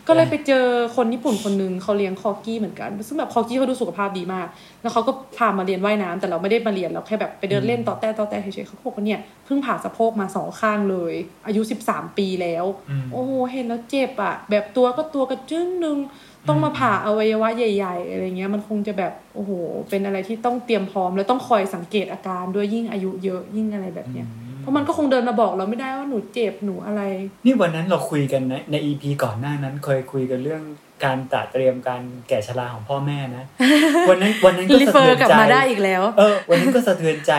[0.08, 0.64] ก็เลยไปเจอ
[0.96, 4.46] คนญี่ปุ่นคนหนึ่งเขาเลี้ยงคอกี้เหมือนกัน ซึ่งแบบคอกี้เขาดูสุขภาพดีมาก
[4.82, 11.14] แล้วเขาก็พามาเรียนว่ายน้ำแต่เราไม่ได้มาเรียนเราแค่แบบไปเดินเล่นต่อแต่ต่อแต่เฉยๆเขาบอกว่าเนี่ยเพิ่งผ่าสะโพกมาสองข้างเลย
[11.46, 15.98] อายุ 13 ปีแล้วอืมโอ้โหเห็นแล้วเจ็บอะแบบตัวก็ตัวกระจึ้งหนึง
[16.48, 19.50] ต้องมาผ่าอวัยวะใหญ่ ๆ อะไรเงี้ย มันคงจะแบบโอ้โห
[19.90, 24.26] เป็นอะไรที่ต้องเตรียมพร้อม แล้วต้องคอยสังเกตอาการด้วยยิ่งอายุเยอะยิ่งอะไรแบบเนี้ย
[24.60, 27.02] เพราะมันก็คงเดินมาบอกเราไม่ได้ว่าหนูเจ็บหนูอะไร
[27.44, 30.62] นี่วันนั้นเราคุยกันในในอีพีก่อนหน้านั้นเคยคุยกันเรื่อง
[31.04, 33.44] การตระเตรียมการแก่ชราของพ่อแม่นะ
[34.10, 37.32] วันนั้นวันนั้นก็รีสะเฟอเทือร์นกลับใจมาได้อีกแล้ว เออ วันนั้นก็สะเทือนใจ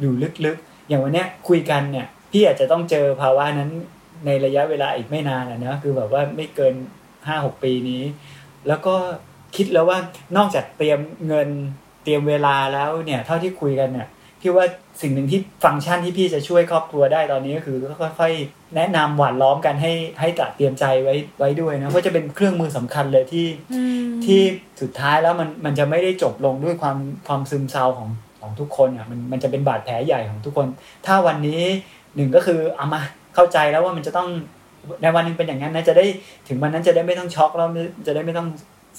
[0.00, 0.12] อยู่
[0.44, 3.70] ลึกๆ อย่างวันเนี้ยคุยกันเนี่ยพี่อาจจะต้องเจอภาวะนั้น
[4.26, 6.74] ในระยะเวลาอีกไม่นานอะนะคือแบบว่าไม่เกิน
[7.26, 8.02] ห้าหกปีนี้
[8.68, 8.94] แล้วก็
[9.56, 9.98] คิดแล้วว่า
[10.36, 11.48] นอกจากเตรียมเงิน
[12.04, 14.08] เตรียมเวลาแล้วเนี่ย เท่าที่คุยกันเนี่ย
[14.40, 14.66] พี่ว่า
[15.02, 17.76] สิ่งหนึ่งที่ฟังก์ชันที่พี่จะช่วยครอบครัวได้ตอนนี้ก็คือ
[18.20, 23.46] ค่อยๆแนะนำหวานล้อมกันให้ให้ตระเตรียมใจไว้ไว้ด้วยนะเพราะจะเป็นเครื่องมือสำคัญเลยที่
[24.24, 24.40] ที่
[24.80, 28.08] สุดท้ายแล้วมันมันจะไม่ได้จบลงด้วยความความซึมเศร้าของ
[28.40, 30.66] ของทุกคนอะมันมันจะเป็นบาดแผลใหญ่ของทุกคน
[31.06, 31.62] ถ้าวันนี้
[32.16, 33.00] หนึ่งก็คือเอามา
[33.34, 34.28] เข้าใจแล้วว่ามันจะต้อง
[35.02, 36.04] ในวันหนึงเป็นอย่างนั้นนะจะได้
[36.48, 37.68] ถึงวันนั้นจะได้ไม่ต้องช็อกแล้ว
[38.06, 38.48] จะได้ไม่ต้อง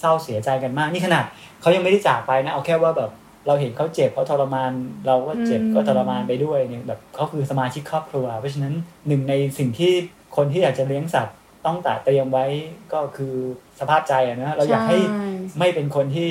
[0.00, 1.24] เศร้าเสียใจกันมากนี่ขนาด
[1.60, 3.10] เขายังไม่ได้จากไปนะเอาแค่ว่าแบบ
[3.46, 4.72] เราเห็นเขาเจ็บเขาทรมาน
[5.06, 8.74] เราก็เจ็บอืมก็ทรมานไปด้วยเนี่ยแบบเขาคือสมาชิกครอบครัว เพราะฉะนั้น
[9.08, 9.92] หนึ่งในสิ่งที่
[10.36, 12.46] คนที่อยากจะเลี้ยงสัตว์ ต้องตระเตรียมไว้
[12.92, 13.34] ก็คือ
[13.80, 15.28] สภาพใจอะนะเราอยากให้ใช่
[15.58, 16.30] ไม่เป็นคนที่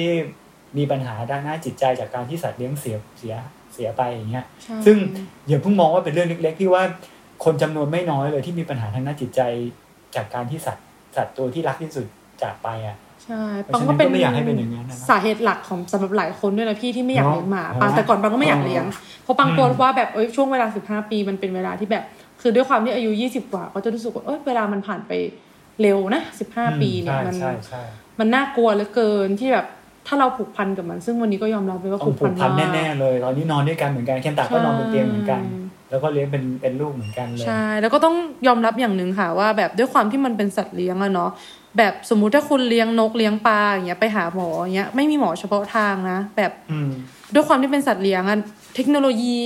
[0.77, 3.35] มีปัญหาด้านหน้าจิตใจจากการที่สัตว์เลี้ยงเสียเสีย
[3.73, 4.97] เสียไปอย่างเงี้ยใช่ซึ่ง
[5.47, 6.83] อย่าเพิ่งมองว่าเป็นเรื่องเล็กๆพี่ว่า
[7.43, 9.41] คนจำนวนไม่น้อยเลยที่มีปัญหาทางด้านจิตใจ
[10.15, 12.05] จากการที่สัตว์สัตว์ตัวที่รักที่สุด
[12.41, 18.85] จากไปอะใช่เพปัราะงฉะนั้ก็นเป็นก็ไม่อยากให้เป็นอย่างนั้นนะเนอะสาเหตุหลักของสำหรับหลายคนด้วยนะพี่ที่ไม่อยากเนอะเลี้ยงหมาเนอะปังแต่ก่อนปังก็ไม่อยากเลี้ยง
[19.23, 22.03] เพราะปังกลัวอืมว่าแบบเอ้ยช่วงเวลา15ปีมันเป็นเวลาที่แบบ
[22.41, 25.11] คือด้วยความที่อายุ20กว่า ก็จะรู้สึกว่าเอ้ยเวลามันผ่านไป
[25.81, 26.21] เร็วนะ
[26.51, 27.81] 15ปีเนี่ยใช่มันใช่ใช่
[28.19, 29.65] มันน่ากลัวเหลือเกินที่แบบ
[30.07, 35.41] ถ้าเราผูกพันกับมัน ซึ่งวันนี้ก็ยอมรับเลยว่าต้อผูงกผูพักนพันมากแน่ๆเลยตอนนี้นอนด้วยกันเหมือนกันเคนตาก็นอนบนเตียงเหมือนกัน
[35.95, 38.15] แล้วก็เลี้ยงเป็นเป็นลูกเหมือนกันเลยใช่แล้วก็ต้อง
[38.47, 41.31] ยอมรับอย่างหนึ่งค่ะว่า แบบด้วยความที่มันเป็นสัตว์เลี้ยงอะเนาะ
[41.77, 46.91] แบบสมมุติถ้าคุณเลี้ยงนกเลี้ยงปลาอย่างเงี้ยไปหาหมออย่างเงี้ยไม่มีหมอเฉพาะทางนะ แบบอืม
[47.33, 48.39] ด้วยความที่เป็นสัตว์เลี้ยงอะ
[48.75, 49.41] เทคโนโลยี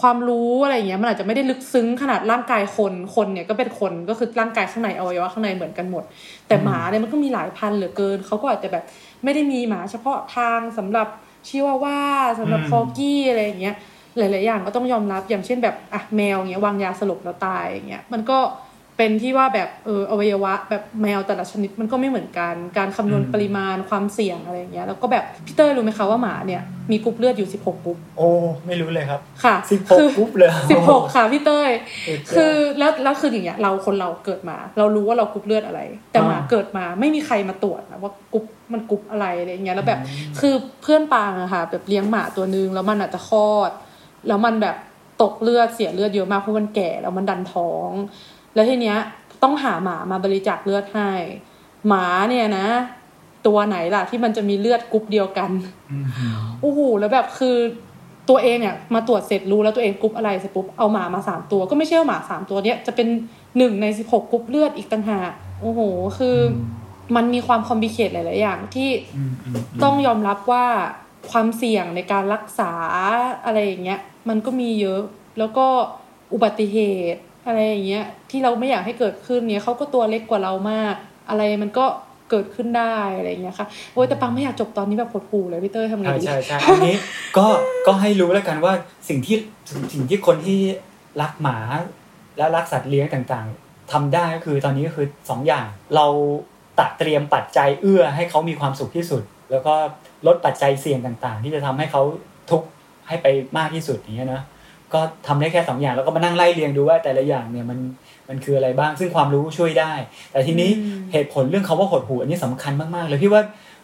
[0.00, 6.04] ความรู้อะไรอย่างเงี้ยมันอาจจะไม่ได้ลึกซึ้งขนาดร่างกายคนคนเนี่ยก็เป็นคนก็คือร่างกายข้างในอวัยวะข้างในเหมือนกันหมด
[6.46, 8.84] แต่หมาเนี่ยมันก็มีหลายพันเหลือเกินเขาก็อาจจะแบบ
[9.24, 11.08] ไม่ได้มีหมาเฉพาะทางสำหรับ
[11.48, 12.00] ชิวาว่า
[12.38, 13.74] สำหรับอืมคอกี้อะไรอย่างเงี้ย
[14.16, 18.38] หลาย ๆ อย่างก็ต้องยอมรับอย่างเช่นแบบอะแมวอย่างเงี้ยวางยาสลบแล้วตายอย่างเงี้ยมันก็
[19.00, 28.28] เป็นที่ว่าแบบเอออวัยวะ แบบแมวแต่ละชนิดมันก็ไม่เหมือนกัน การคำนวณอืมปริมาณความเสี่ยงอะไรอย่างเงี้ยแล้วก็แบบพี่เต้ยรู้ไหมคะว่าหมาเนี่ยมีกรุ๊ปเลือดอยู่ 16กรุ๊ปโอ้
[28.66, 31.70] ไม่รู้เลยครับค่ะสิบหกคือปุ๊บเลยสิบหกค่ะพี่เต้ย
[32.08, 35.80] สุดยอดคือแล้วแล้วคืออย่างเงี้ยเราคนเราเกิดมา เรารู้ว่าเรากรุ๊ปเลือดอะไร
[36.12, 43.72] แต่หมาอ่าเกิดมาไม่มีใครมาตรวจนะว่ากรุ๊ปมันกรุ๊ปอะไรอะไรอย่างเงี้ยแล้วแบบอืมคือเพื่อนปางอะค่ะแบบเลี้ยงหมาตัวนึงแล้วมันอาจจะคลอด
[44.26, 44.76] แล้วมันแบบ
[45.22, 47.90] ตกเลือดเสียเลือดเยอะมากเพราะมันแก่แล้วมันดันท้อง
[48.54, 48.98] แล้วทีเนี้ย
[49.42, 51.10] ต้องหาหมามาบริจาคเลือดให้
[51.86, 52.66] หมาเนี่ยนะ
[53.46, 55.50] ตัวไหนล่ะที่มันจะมีเลือดกรุ๊ปเดียวกัน
[55.90, 56.04] อืม
[56.60, 57.56] โอ้โหแล้วแบบคือ
[58.28, 63.08] ตัวเองเนี่ยมาตรวจเสร็จรู้แล้วตัวเองกรุ๊ปอะไรเสร็จปุ๊บเอาหมามาสามตัวก็ไม่ใช่ว่าหมาสามตัวเนี้ยจะเป็น
[63.58, 65.80] หนึ่งในสิบหกกรุ๊ปเลือดอีกต่างหากโอ้โห
[66.18, 66.36] คือ
[67.10, 70.66] อมันมีความคอมบิเคตหลาย ๆ อย่างที่อืมอืมมต้องยอมรับว่า
[71.30, 72.72] ความเสี่ยงในการรักษา
[73.44, 75.02] อะไรอย่างเงี้ยมันก็มีเยอะ
[75.38, 75.66] แล้วก็
[76.32, 76.78] อุบัติเห
[77.14, 80.94] ตุอะไรอย่างเงี้ยที่เราไม่อยากให้เกิดขึ้นเนี่ยเขาก็ตัวเล็กกว่าเรามาก
[81.28, 81.86] อะไรมันก็
[82.30, 86.96] เกิดขึ้นได้อะไรอย่างเงี้ยค่ะโอ้ยแต่ปังไม่อยากจบตอนนี้แบบหดหูเลยพี่เต้ยทำไงใช่ดีใช่ใช่อันนี้
[87.36, 87.46] ก็
[87.86, 88.72] ก็ให้รู้แล้วกันว่า
[89.08, 89.36] สิ่งที่
[89.92, 90.60] สิ่งที่คนที่
[91.20, 91.58] รักหมา
[92.36, 95.66] และรักสัตว์เลี้ยงต่างๆทำได้ก็คือตอนนี้ก็คือสองอย่าง
[95.96, 96.06] เรา
[96.78, 99.74] ตัดเตรียมปัจจัยเอื้อให้เขามีความสุขที่สุด แล้วก็
[100.26, 102.02] ลดปัจจัยเสี่ยงต่าง ๆ ที่จะทำให้เขา
[102.50, 102.66] ทุกข์
[103.08, 103.26] ให้ไป
[103.58, 104.42] มากที่สุดอย่างเงี้ยนะ
[104.94, 107.78] ก็ทำได้แค่สองอย่างแล้วก็มานั่งไล่เรียงดูว่าแต่ละอย่างเนี่ยมัน
[108.28, 109.92] มันคืออะไรบ้างซึ่งความรู้ช่วยได้
[110.32, 113.42] แต่ทีนี้อืมเหตุผลเรื่องคำว่าหดหู่อันนี้สำคัญมากๆเลยพี่ว่า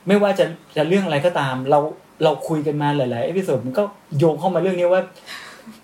[0.09, 0.45] ไม่ว่าจะ
[0.76, 1.78] จะเรื่องอะไรก็ตาม เรา
[2.24, 3.82] เราคุยกันมาหลายๆ episode มันก็
[4.18, 5.03] โยงเข้ามาเรื่องนี้ว่า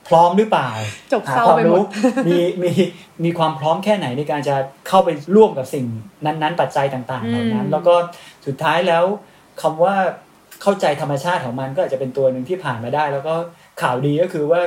[0.08, 0.68] พร้อมหรือเปล่า
[1.12, 1.86] จบหาเศร้าความไปหมรู้ด
[2.28, 2.70] มีมี
[3.24, 4.56] มีความพร้อมแค่ไหนในการจะ
[4.88, 5.86] เข้าไปร่วมกับสิ่ง
[6.26, 7.94] นั้น ๆ ปัจจัยต่างๆเหล่านั้นอืมแล้วก็
[8.46, 9.04] สุดท้ายแล้ว
[9.62, 9.94] คำว่า
[10.62, 13.34] เข้าใจธรรมชาติของมันก็อาจจะเป็นตัวหนึ่งที่ผ่านมาได้ แล้วก็
[13.82, 14.60] ข่าวดีก็คือว่า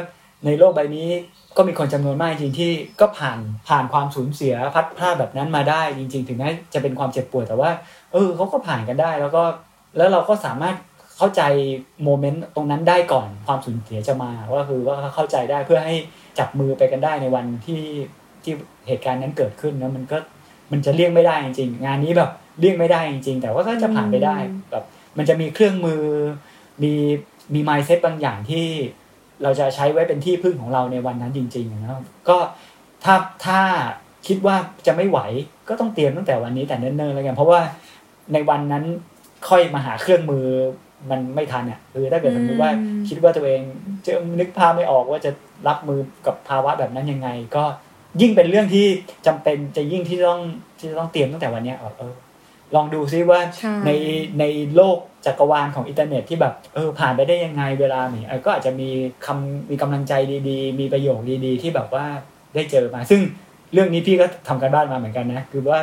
[0.46, 1.10] ในโลกใบนี้
[1.58, 2.72] ก็มีคนจำนวนมากจริงที่
[3.02, 3.40] ก็ผ่าน
[3.70, 7.72] ผ่านความสูญเสียพัดพลาดแบบนั้นมาได้จริง ๆ ถึงแม้จะเป็นความเจ็บปวดแต่ว่า
[8.14, 9.44] เออเขาก็ผ่านกันได้ แล้วก็
[9.98, 10.76] แล้วเราก็สามารถ
[11.18, 11.42] เข้าใจ
[12.04, 15.96] โมเมนต์ตรงนั้นได้ก่อนความสูญเสียจะมาก็คือว่าเข้าใจได้เพื่อให้
[16.40, 17.84] จับมือไปกันได้ในวันที่
[18.44, 18.54] ที่
[18.88, 20.18] เหตุการณ์นั้นเกิดขึ้นนะมันก็
[20.72, 24.36] มันจะเลี่ยงไม่ได้จริงๆ งานนี้แบบเลี่ยงไม่ได้จริงๆ แต่ว่าก็จะผ่านไปได้
[24.72, 24.84] แบบ
[25.18, 26.04] มันจะมีเครื่องมือ
[26.84, 26.94] มี
[27.54, 28.68] มีไมซ์เซ็ตบางอย่างที่
[29.44, 32.38] เราจะใช้ไว้เป็นที่พึ่งของเราในวันนั้นจริงๆนะครับก็
[33.04, 33.60] ถ้าถ้า
[34.28, 34.56] คิดว่า
[34.88, 35.20] จะไม่ไหว
[35.70, 37.60] ก็ต้องเตรียมตั้งแต่วันนี้แต่เนิ่นๆแล้วกันเพราะว่า
[38.34, 38.84] ในวันนั้น
[39.50, 40.46] ค่อยมาหาเครื่องมือ
[41.12, 43.62] มันไม่ทันอะคือถ้าเกิดสมมติว่าอืมคิดว่าตัวเอง
[44.06, 45.32] จะนึกภาพไม่ออกว่าจะ
[45.68, 47.64] รับมือกับภาวะแบบนั้นยังไง ก็
[48.22, 48.86] ยิ่งเป็นเรื่องที่
[49.28, 50.42] จำเป็นจะยิ่งที่ต้อง
[50.80, 52.14] ที่จะต้องเตรียมตั้งแต่วันเนี้ยเออ
[52.76, 53.92] ลองดูซิว่าใช่ใน
[54.40, 54.44] ใน
[54.76, 58.90] โลกจักรวาลของอินเทอร์เน็ตที่แบบเออผ่านไปได้ยังไงเวลาเนี่ยเออก็อาจจะมี
[59.26, 60.14] คำมีกำลังใจ
[60.50, 62.06] ดีๆ มีประโยคดีๆ ที่แบบว่า
[62.56, 63.22] ได้เจอมา ซึ่ง
[63.74, 65.80] เรื่องนี้พี่ก็ทำการบ้านมาเหมือนกันนะ คือว่า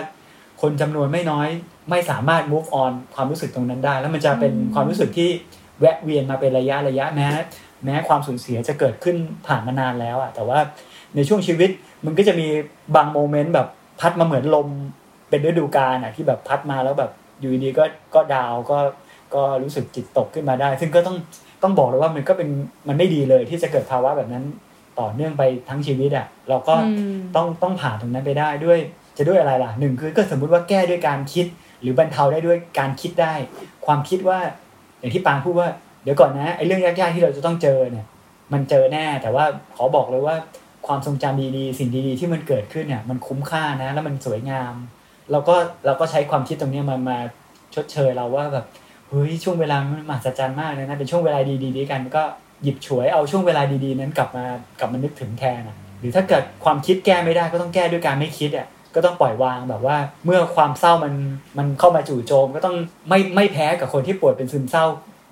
[0.63, 1.49] คนจำนวนไม่น้อย
[1.91, 5.31] ไม่สามารถ move on ความรู้สึกตรงนั้นได้ แล้วมันจะเป็นความรู้สึกที่
[5.81, 7.29] แวะเวียนมาเป็นระยะระยะแม้
[7.85, 9.17] แม้ความสูญเสียจะเกิดขึ้น
[9.47, 10.59] ผ่านมานานแล้วอะแต่ว่า
[11.17, 11.71] ในช่วงชีวิต
[12.05, 12.49] มันก็จะมี
[12.97, 13.69] บางโมเมนต์แบบ
[14.01, 14.69] พัดมาเหมือนลม
[15.31, 17.11] เป็นฤดูกาลอะที่แบบพัดมาแล้วแบบ
[17.41, 18.79] อยู่ดีๆก็ก็ดาวก็
[19.35, 21.17] ก็รู้สึกจิตตกขึ้นมาได้ ซึ่งก็ต้อง
[21.63, 22.49] ต้องบอกเลยว่ามันก็เป็น
[22.89, 24.45] มันไม่ดีเลยที่จะเกิดภาวะแบบนั้น
[25.01, 28.79] ต่อเนื่องไปทั้งชีวิตอะเราก็อืมต้องต้องผ่านตรงนั้นไปได้ด้วย
[29.19, 31.47] จะด้วยอะไรล่ะหนึ่งคือก็สมมุติว่าแก้ด้วยการคิด
[31.83, 33.35] หรือบรรเทาได้ด้วยการคิดได้
[33.87, 34.39] ความคิดว่า
[34.99, 35.69] อย่างที่ปางพูดว่า
[36.03, 38.07] เดี๋ยวก่อนนะไอ้เรื่องยากๆที่เราจะต้องเจอเนี่ย
[38.53, 39.45] มันเจอแน่แต่ว่า
[39.77, 40.37] ขอบอกเลยว่า
[40.87, 44.75] ความทรงจำดีๆ สิ่งดีๆ ที่มันเกิดขึ้นเนี่ย มันคุ้มค่านะ แล้วมันสวยงาม
[45.33, 45.57] เราก็
[45.87, 47.19] เราก็ใช้ความคิดตรงนี้มามา
[47.75, 48.67] ชดเชยเราว่าแบบ
[49.09, 52.23] เฮ้ยช่วงเวลามันมหัศจรรย์มากเลยนะเป็นช่วงเวลาดีๆด้วยกันก็
[52.63, 54.45] หยิบฉวยเอาช่วงเวลาดีๆนั้นกลับมา
[54.81, 61.15] กลับมานึกถึงแทนอะหรือถ้าเกิดความคิดแก้ไม่ได้ก็ต้องแก้ด้วยการไม่คิดอะก็ต้องปล่อยวางแบบว่า เมื่อความเศร้ามัน
[61.59, 62.77] มันเข้ามาจู่โจม ก็ต้อง
[63.09, 64.85] ไม่ไม่แพ้กับคนที่ป่วยเป็นซึมเศร้า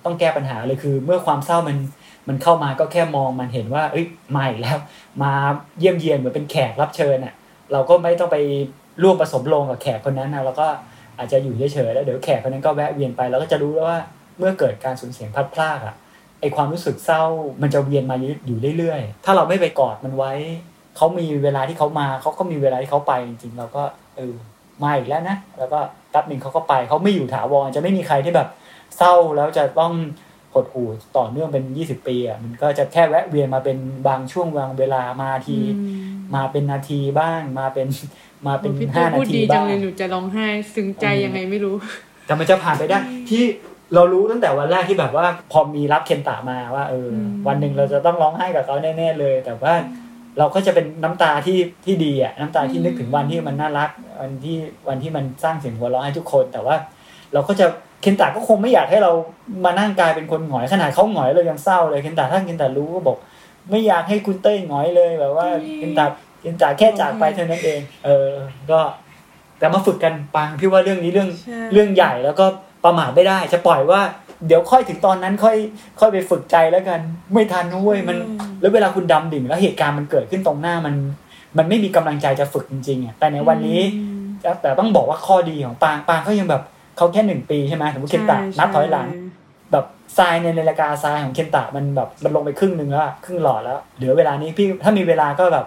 [0.05, 1.77] ต้องแก้ปัญหาเลยคือ เมื่อความเศร้ามัน
[2.27, 4.77] มันเข้ามาก็แค่มองมันเห็นว่า เอ้ยมาอีกแล้ว
[5.23, 5.31] มา
[5.79, 7.33] เยี่ยมเยียนเหมือนเป็นแขกรับเชิญอะ
[7.71, 8.37] เราก็ไม่ต้องไป
[9.03, 10.67] ร่วมผสมลงกับแขกคนนั้นนะเราก็
[11.17, 13.99] อาจจะอยู่เฉยๆแล้วเดี๋ยวแขกคนนั้นก็แวะเวียนไปเราก็จะรู้แล้วว่า
[14.37, 15.95] เมื่อเกิดการสูญเสียพลัดพรากอะ
[16.41, 17.23] ไอความรู้สึกเศร้า
[17.61, 18.15] มันจะเวียนมา
[18.47, 20.33] อยู่เรื่อยๆ ถ้าเราไม่ไปกอดมันไว้
[20.97, 23.83] เขามีเวลาที่เขามาเขาก็มีเวลาที่เขาไปจริงๆเราก็
[24.17, 24.33] เออ
[24.83, 25.79] มาอีกแล้วนะ แล้วก็
[26.11, 28.49] แป๊บหนึ่งเขาก็ไปเขาไม่อยู่ถาวรจะไม่มีใครที่แบบ
[28.97, 29.93] เศร้าแล้วจะต้อง
[30.53, 30.87] หดหู่
[31.17, 33.77] ต่อเนื่องเป็นยี่สิบปีอะมันก็จะแค่แวะเวียนมาเป็น
[34.07, 35.57] บางช่วงบางเวลามาที
[36.35, 37.87] มาเป็นนาทีบ้างมาเป็น
[38.47, 41.75] มาเป็นพี่ห้าตู้นาพูดทีดีจับ้างงเลยหนูจะร้องไห้ซึ้งใจเออยังไงไม่รู้
[42.25, 42.97] แต่มันจะผ่านไปได้
[43.29, 43.43] ที่
[43.93, 49.73] เรารู้ตั้งแต่วันแรกที่แบบว่าพอมีรับเคนตะมาว่าเอออมวันหนึ่งเราจะต้องร้องไห้กับเขาแน่ๆเลย แต่ว่า
[50.37, 56.75] เราก็จะเป็นน้ำตาที่ที่ดีอะน้ำตาที่นึกถึงวันที่มันน่ารักวันที่วันที่มันสร้างเสียงหัวเราะให้ทุกคน แต่ว่า
[57.33, 57.65] เราก็จะ
[58.01, 59.11] เคนตะก็คงไม่อยากให้เรา
[59.65, 63.17] มานั่งกลายเป็นคนหงอยขนาดเขาหงอยเรายังเศร้าเลยเคนตะถ้าเคนตะรู้ก็บอก
[63.69, 66.05] ไม่อยากให้คุณเต้ยหงอยเลยแบบว่าอืมเคนตะ
[66.41, 68.31] เคนตะแค่จากไปเท่านั้นเอง เออ
[68.71, 68.79] ก็
[69.59, 72.45] แต่มาฝึกกันปังพี่ว่าเรื่องนี้เรื่องใช่เรื่องใหญ่แล้วก็
[72.85, 74.01] ประมาทไม่ได้ จะปล่อยว่า
[74.47, 75.57] เดี๋ยวค่อยถึงตอนนั้นค่อย
[75.99, 76.99] ค่อยไปฝึกใจแล้วกัน
[77.33, 78.17] ไม่ทันนะเว้ยมัน
[78.61, 80.95] แล้วเวลาคุณดำดิ่งแล้วเหตุการณ์มันเกิดขึ้นตรงหน้ามัน
[81.57, 83.81] มันไม่มีกำลังใจจะฝึกจริงๆอะแต่ในวันนี้
[84.41, 86.63] แต่แต่ต้องบอกว่าข้อดีของปางปางเขายังแบบ
[86.97, 89.07] เขาแค่หนึ่งปีใช่ไหมสมมติเคนตะนับถอยหลัง
[89.71, 89.85] แบบ
[90.17, 95.65] ทรายในนาฬิกาทรายของเคนตะมันแบบมันลงไปครึ่งหนึ่งแล้วอะครึ่งหลอดแล้วเหลือเวลานี้พี่ถ้ามีเวลาก็แบบ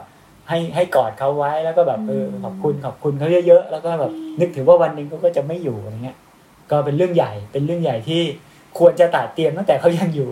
[0.48, 6.18] ให้ให้กอดเขาไว้แล้วก็แบบเออขอบคุณขอบคุณเขาเยอะๆแล้วก็แบบนึกถึงว่าวันหนึ่งเขาก็จะไม่อยู่อะไรเงี้ย
[6.70, 8.22] ก็เป็นเรื่องใหญ่เป็นเรื่องใหญ่ที่
[8.78, 10.28] ควรจะตัดเตรียมตั้งแต่เขายังอยู่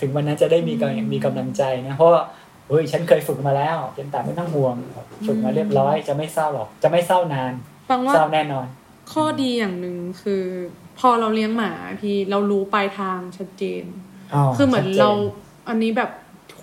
[0.00, 2.22] ถึงวันนั้นจะได้มีกำลังมีกำลังใจนะเพราะว่า
[2.68, 4.76] เฮ้ยฉันเคยฝึกมาแล้วเคนตะไม่ต้องห่วง
[5.26, 7.52] ฝึกมาเรียบร้อย จะไม่เศร้าหรอก จะไม่เศร้านาน
[7.90, 8.66] ฟังว่าเศร้าแน่นอน
[9.12, 10.44] ข้อดีอย่างหนึ่งคือ
[10.98, 13.84] พอเราเลี้ยงหมาพี่เรารู้ปลายทางชัดเจน
[14.56, 15.10] คือเหมือนชัดจเรา
[15.68, 16.10] อันนี้แบบ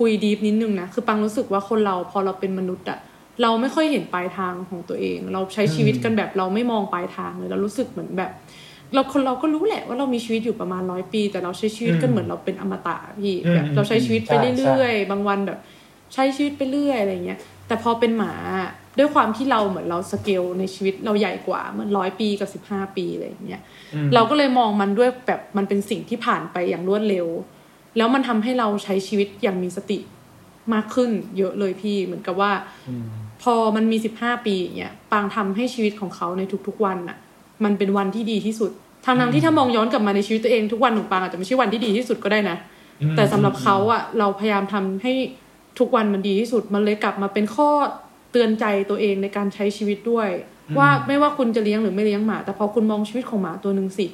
[0.02, 3.00] คุยดีฟนิดนึงนะ คือปังรู้สึกว่าคนเราพอเราเป็นมนุษย์อะ
[3.42, 8.32] เราไม่ค่อยเห็นปลายทางของตัวเอง เราใช้ชีวิตกันแบบเราไม่มองปลายทางเลยเรารู้สึกเหมือนแบบ
[8.94, 15.60] เราคนเราก็รู้แหละว่าเรามีชีวิตอยู่ประมาณร้อยปี แต่เราใช้ชีวิตกันเหมือนเราเป็นอมตะพี่แบบเราใช้ชีวิตไปเรื่อยๆบางวันแบบ
[16.14, 18.34] ใช้ชีวิตไปเรื่อยอะไรเงี้ยแต่พอเป็นหมา
[18.98, 23.62] ด้วยความที่เราเหมือนเราสเกลในชีวิตเราใหญ่กว่าเหมือนร้อยปีกับสิบห้าปีอะไรอย่างเงี้ย
[23.94, 27.28] อืมเราก็เลยมองมันด้วยแบบมันเป็นสิ่งที่ผ่านไปอย่างรวดเร็ว
[27.98, 30.00] แล้วมันทำให้เราใช้ชีวิตอย่างมีสติ
[30.74, 32.52] มากขึ้นเยอะเลยพี่เหมือนกับว่า
[32.90, 33.06] อืม
[33.44, 37.18] พอมันมีสิบห้าปีอย่างเงี้ยปางทำให้ชีวิตของเขาในทุกๆวันน่ะ
[37.64, 38.72] มันเป็นวันที่ดีที่สุด
[39.06, 42.58] ทางทางๆที่ถ้ามองย้อนกลับมาในชีวิตตัวเองทุกวันของปางอาจจะไม่ใช่วันที่ดีที่สุดก็ได้นะ
[43.16, 45.14] แต่สำหรับเขาอะเราพยายามทำให้
[45.80, 47.70] ทุกวันมันดีที่สุดมันเลยกลับมาเป็นข้อ
[48.32, 50.30] เตือนใจตัวเองในการใช้ชีวิตด้วย
[50.78, 54.06] ว่าไม่ว่าคุณจะเลี้ยงหรือไม่เลี้ยงหมา แต่พอคุณมองชีวิตของหมาตัวหนึ่งสิ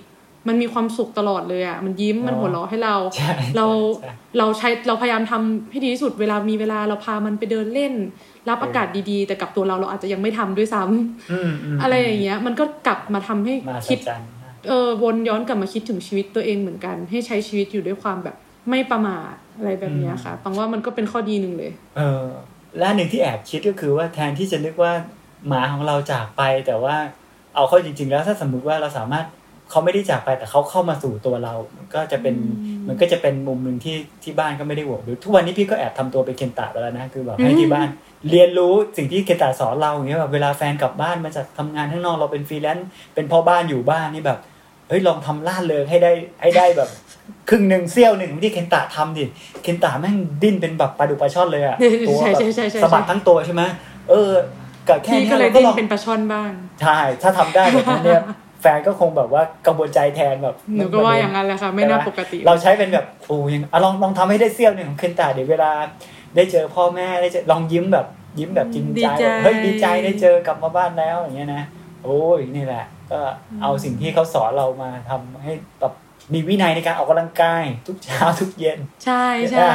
[0.47, 3.65] มันมีความสุขตลอดเลยอะมันยิ้มมันหัวเราะให้เราใช่เรา
[4.01, 7.93] ใช่เราใช้เราพยายามทำให้ดีที่สุดเวลามีเวลาเราพามันไปเดินเล่น
[8.49, 14.21] รับอากาศดีๆ แต่กับตัวเราเราอาจจะยังไม่ทำด้วยซ้ำอืมมอะไรอย่างเงี้ย มันก็กลับมาทำให้มาคิดสัจจัน
[14.69, 18.35] เออวนย้อนกลับมาคิดถึงชีวิตตัวเองเหมือนกัน ให้ใช้ชีวิตอยู่ด้วยความแบบ
[18.69, 22.25] ไม่ประมาทอะไรแบบเนี้ยค่ะปังว่ามันก็เป็นข้อดีหนึ่งเลย เออ
[22.77, 24.93] และอันหนึ่งที่แอบคิดก็คือว่าแทนที่จะนึกว่า
[25.47, 26.95] หมาของเราจากไปแต่ว่า
[27.55, 29.25] เอาเข้าจริง ๆ แล้วถ้าสมมุติว่าเราสามารถ
[29.70, 37.88] เขาไม่ได้จากไปแต่เขาเข้ามาสู่ตัวเรา มันก็จะเป็นอืมมันก็จะเป็นมุมหนึ่งที่ที่บ้านก็ไม่ได้ห่วงหรือทุกวันนี้พี่ก็แอบทำตัวเป็นเคนตะไปแล้วนะคือแบบให้ที่บ้าน
[38.32, 44.39] เรียนรู้สิ่งที่เคนตะสอนเราอย่างเงี้ยแบบเวลาแฟนกลับบ้านมาจากทำงานข้างนอกเราเป็นฟรีแลนซ์เป็นพ่อบ้านอยู่บ้านนี่แบบ
[44.89, 46.11] เฮ้ยลองทำล่าเริงให้ได้
[46.41, 46.89] ให้ได้แบบ
[47.49, 49.26] ครึ่งหนึ่งเสี้ยวหนึ่งที่เคนตะทำดิ
[49.63, 53.63] เคนตะแม่งดิ้นเป็นแบบปลาดุกปลาช่อนเลยอะตัวใช่แบบใช่ใช่ใช่สะบัดทั้งตัวใช่ไหม
[54.09, 54.32] เออ
[54.89, 56.51] กับแค่พี่นี้ก็เลยราก็ดิ้นลองเป็นปลาช่อนบ้าง
[56.82, 58.24] ใช่ถ้าทำได้แบบนั้นเนี่ย
[58.61, 65.71] แฟนก็คงแบบว่ากังวลใจแทนแบบหนูก็ว่าอย่างนั้นแหละค่ะไม่น่าปกติ เราใช้เป็นแบบโอ้ยังอะลองลองทำให้ได้เสี้ยวหนึ่งของเคนตะเดี๋ยวเวลา
[66.35, 68.07] ได้เจอพ่อแม่ได้เจอลองยิ้มแบบ
[68.39, 71.63] ยิ้มแบบจริงดีใจใจเฮ้ยดีใจได้เจอกลับมาบ้านแล้วอย่างเงี้ยนะ
[72.03, 73.19] โอ้ยนี่แหละ ก็
[73.61, 75.93] เอาสิ่งที่เขาสอนเรามาทำให้แบบ
[76.33, 79.67] มีวินัยในการออกกำลังกาย ทุกเช้าทุกเย็น ใช่ใช่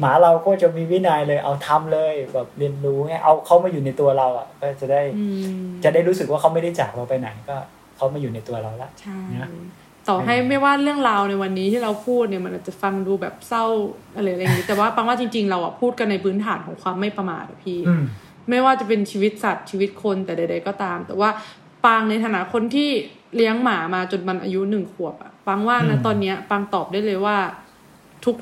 [0.00, 5.24] หมาเราก็จะมีวินัยเลยเอาทำเลยแบบเรียนรู้ให้เอาเขามาอยู่ในตัวเราอะก็จะได้อื
[5.64, 7.56] มจะได้รู้สึกว่าเขาไม่ได้จากเราไปไหนก็
[8.02, 9.48] เขามาอยู่ในตัวเราละใช่นะ
[10.08, 13.64] ต่อให้ไม่ว่าเรื่องราวในวันนี้ที่เราพูดเนี่ยมันอาจจะฟังดูแบบเศร้า
[14.16, 18.04] อะไรอะไรอย่างนี้ แต่ว่าปังว่าจริง ๆ เราอะพูดกันในพื้นฐานของความไม่ประมาทอะพี่อืม
[18.50, 21.30] ไม่ว่าจะเป็นชีวิตสัตว์ชีวิตคนแต่ใด ๆ ก็ตาม แต่ว่า
[21.84, 22.90] ปางในฐานะคนที่
[23.36, 27.36] เลี้ยงหมามาจนมันอายุหนึ่งขวบอะปางว่านะอืมตอนเนี้ยปางตอบได้เลยว่า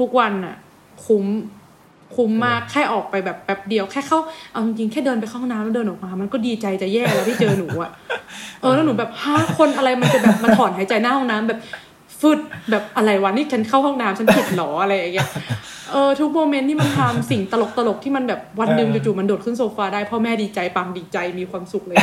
[0.01, 0.57] ทุกๆวันอะ
[1.07, 1.25] คุ้ม
[2.17, 4.19] คุ้มมากแค่ออกไปแบบแป๊บเดียวแค่เข้า
[4.53, 7.91] เอาจริงๆแค่เดินไปเข้าห้องน้ำแล้วเดินออกมามันก็ดีใจจะแย่แล้วที่เจอหนูอะ
[8.61, 11.61] เออแล้วหนูแบบฮ่าคนอะไรมันจะแบบมาถอนหายใจหน้าห้องน้ำแบบ
[12.21, 12.41] ฟึด
[12.71, 15.29] แบบอะไรวะนี่ฉันเข้าห้องน้ำฉันผิดเหรออะไรอย่างเงี้ย
[15.93, 21.97] เออทุก moment ที่มันทำสิ่งตลกตลกๆที่มันแบบวันหนึ่งเออจู่ๆมันโดดขึ้นโซฟาได้พ่อแม่ดีใจปังดีใจมีความสุขเลย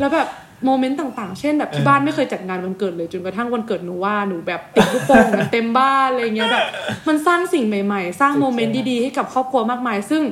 [0.00, 0.28] แล้วแบบ
[0.64, 6.64] moment ต่างๆ เช่นแบบที่บ้านไม่เคยจัดงานวันเกิดเลยจนกระทั่งวันเกิดหนูว่าหนูแบบติดลูกโป่งกันเต็มบ้านอะไรเงี้ยแบบ
[7.08, 10.22] มันสร้างสิ่งใหม่ ๆ สร้าง moment ดีๆให้กับครอบครัวมากมาย ซึ่ง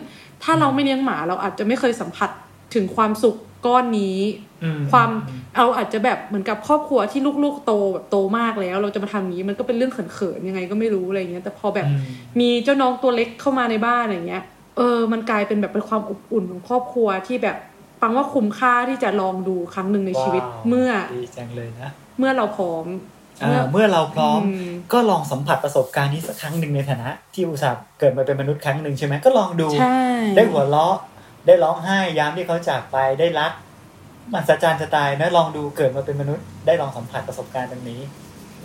[0.43, 2.31] ถ้าเราไม่เลี้ยงหมาเราอาจจะไม่เคยสัมผัส
[2.75, 4.19] ถึงความสุขก้อนนี้
[4.65, 5.11] อืมความ
[5.57, 11.99] เราอาจจะแบบเหมือนกับครอบครัวที่ลูกๆโตแบบโตมากแล้ว เราจะมาทำอย่างนี้มันก็เป็นเรื่องเขินๆยังไงก็ไม่รู้อะไรเงี้ย แต่พอแบบอืม
[12.41, 14.45] มีเจ้าน้องตัวเล็กเข้ามาในบ้านอะไรเงี้ย
[14.77, 17.57] เออ มันกลายเป็นแบบเป็นความอบอุ่นของครอบครัวที่แบบ
[18.01, 22.87] ปังว่าคุ้มค่าที่จะลองดูครั้งหนึ่งในชีวิตว้าวเมื่อดีจังเลยนะเมื่อเราพร้อม
[23.43, 30.01] อ่าเมื่อเราพร้อมอืมก็ลองสัมผัสประสบการณ์นี้สักครั้งหนึ่งในฐานะ ที่อุตส่าห์เกิดมาเป็นมนุษย์ครั้งหนึ่งใช่ไหมก็ลองดูใช่
[30.37, 30.97] ได้หัวเราะ
[31.47, 33.53] ได้ร้องไห้ยามที่เขาจากไปได้รัก
[34.33, 38.01] มันสัจจานจะตายนะลองดูเกิดมาเป็นมนุษย์ ได้ลองสัมผัสประสบการณ์ตรงนี้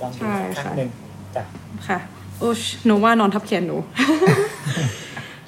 [0.01, 0.89] ลองดูสักครั้งหนึ่ง
[1.35, 1.43] จ้ะ
[1.87, 1.99] ค่ะ
[2.39, 3.77] โอ้ชโนว่านอนทับแขนหนู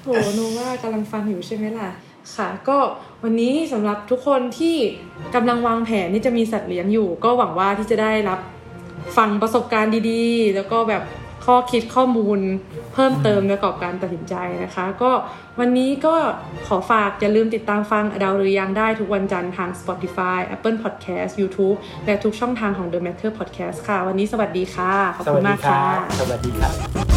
[0.04, 1.90] โหโนว่ากำลังฟังอยู่ใช่ไหมล่ะ
[2.36, 2.78] ค่ะก็
[3.24, 4.76] วันนี้สำหรับทุกคนที่
[5.36, 8.40] กำลังวางแผนที่จะมีสัตว์เลี้ยงอยู่ ก็หวังว่าที่จะได้รับ
[9.18, 11.04] ฟังประสบการณ์ดีๆ แล้วก็แบบ
[11.46, 12.40] ข้อคิดข้อมูล
[12.94, 15.12] เพิ่มเติมประกอบการตัดสินใจนะคะ ก็
[15.60, 16.16] วันนี้ก็
[16.68, 25.82] ขอฝากอย่าลืมติดตามฟังอดาวหรือยังได้ทุกวันจันทร์ทาง Spotify Apple Podcast YouTube และทุกช่องทางของ The Matter Podcast ค่ะ วันนี้สวัสดีค่ะ ขอบคุณมากค่ะ
[26.20, 27.17] สวัสดีครับ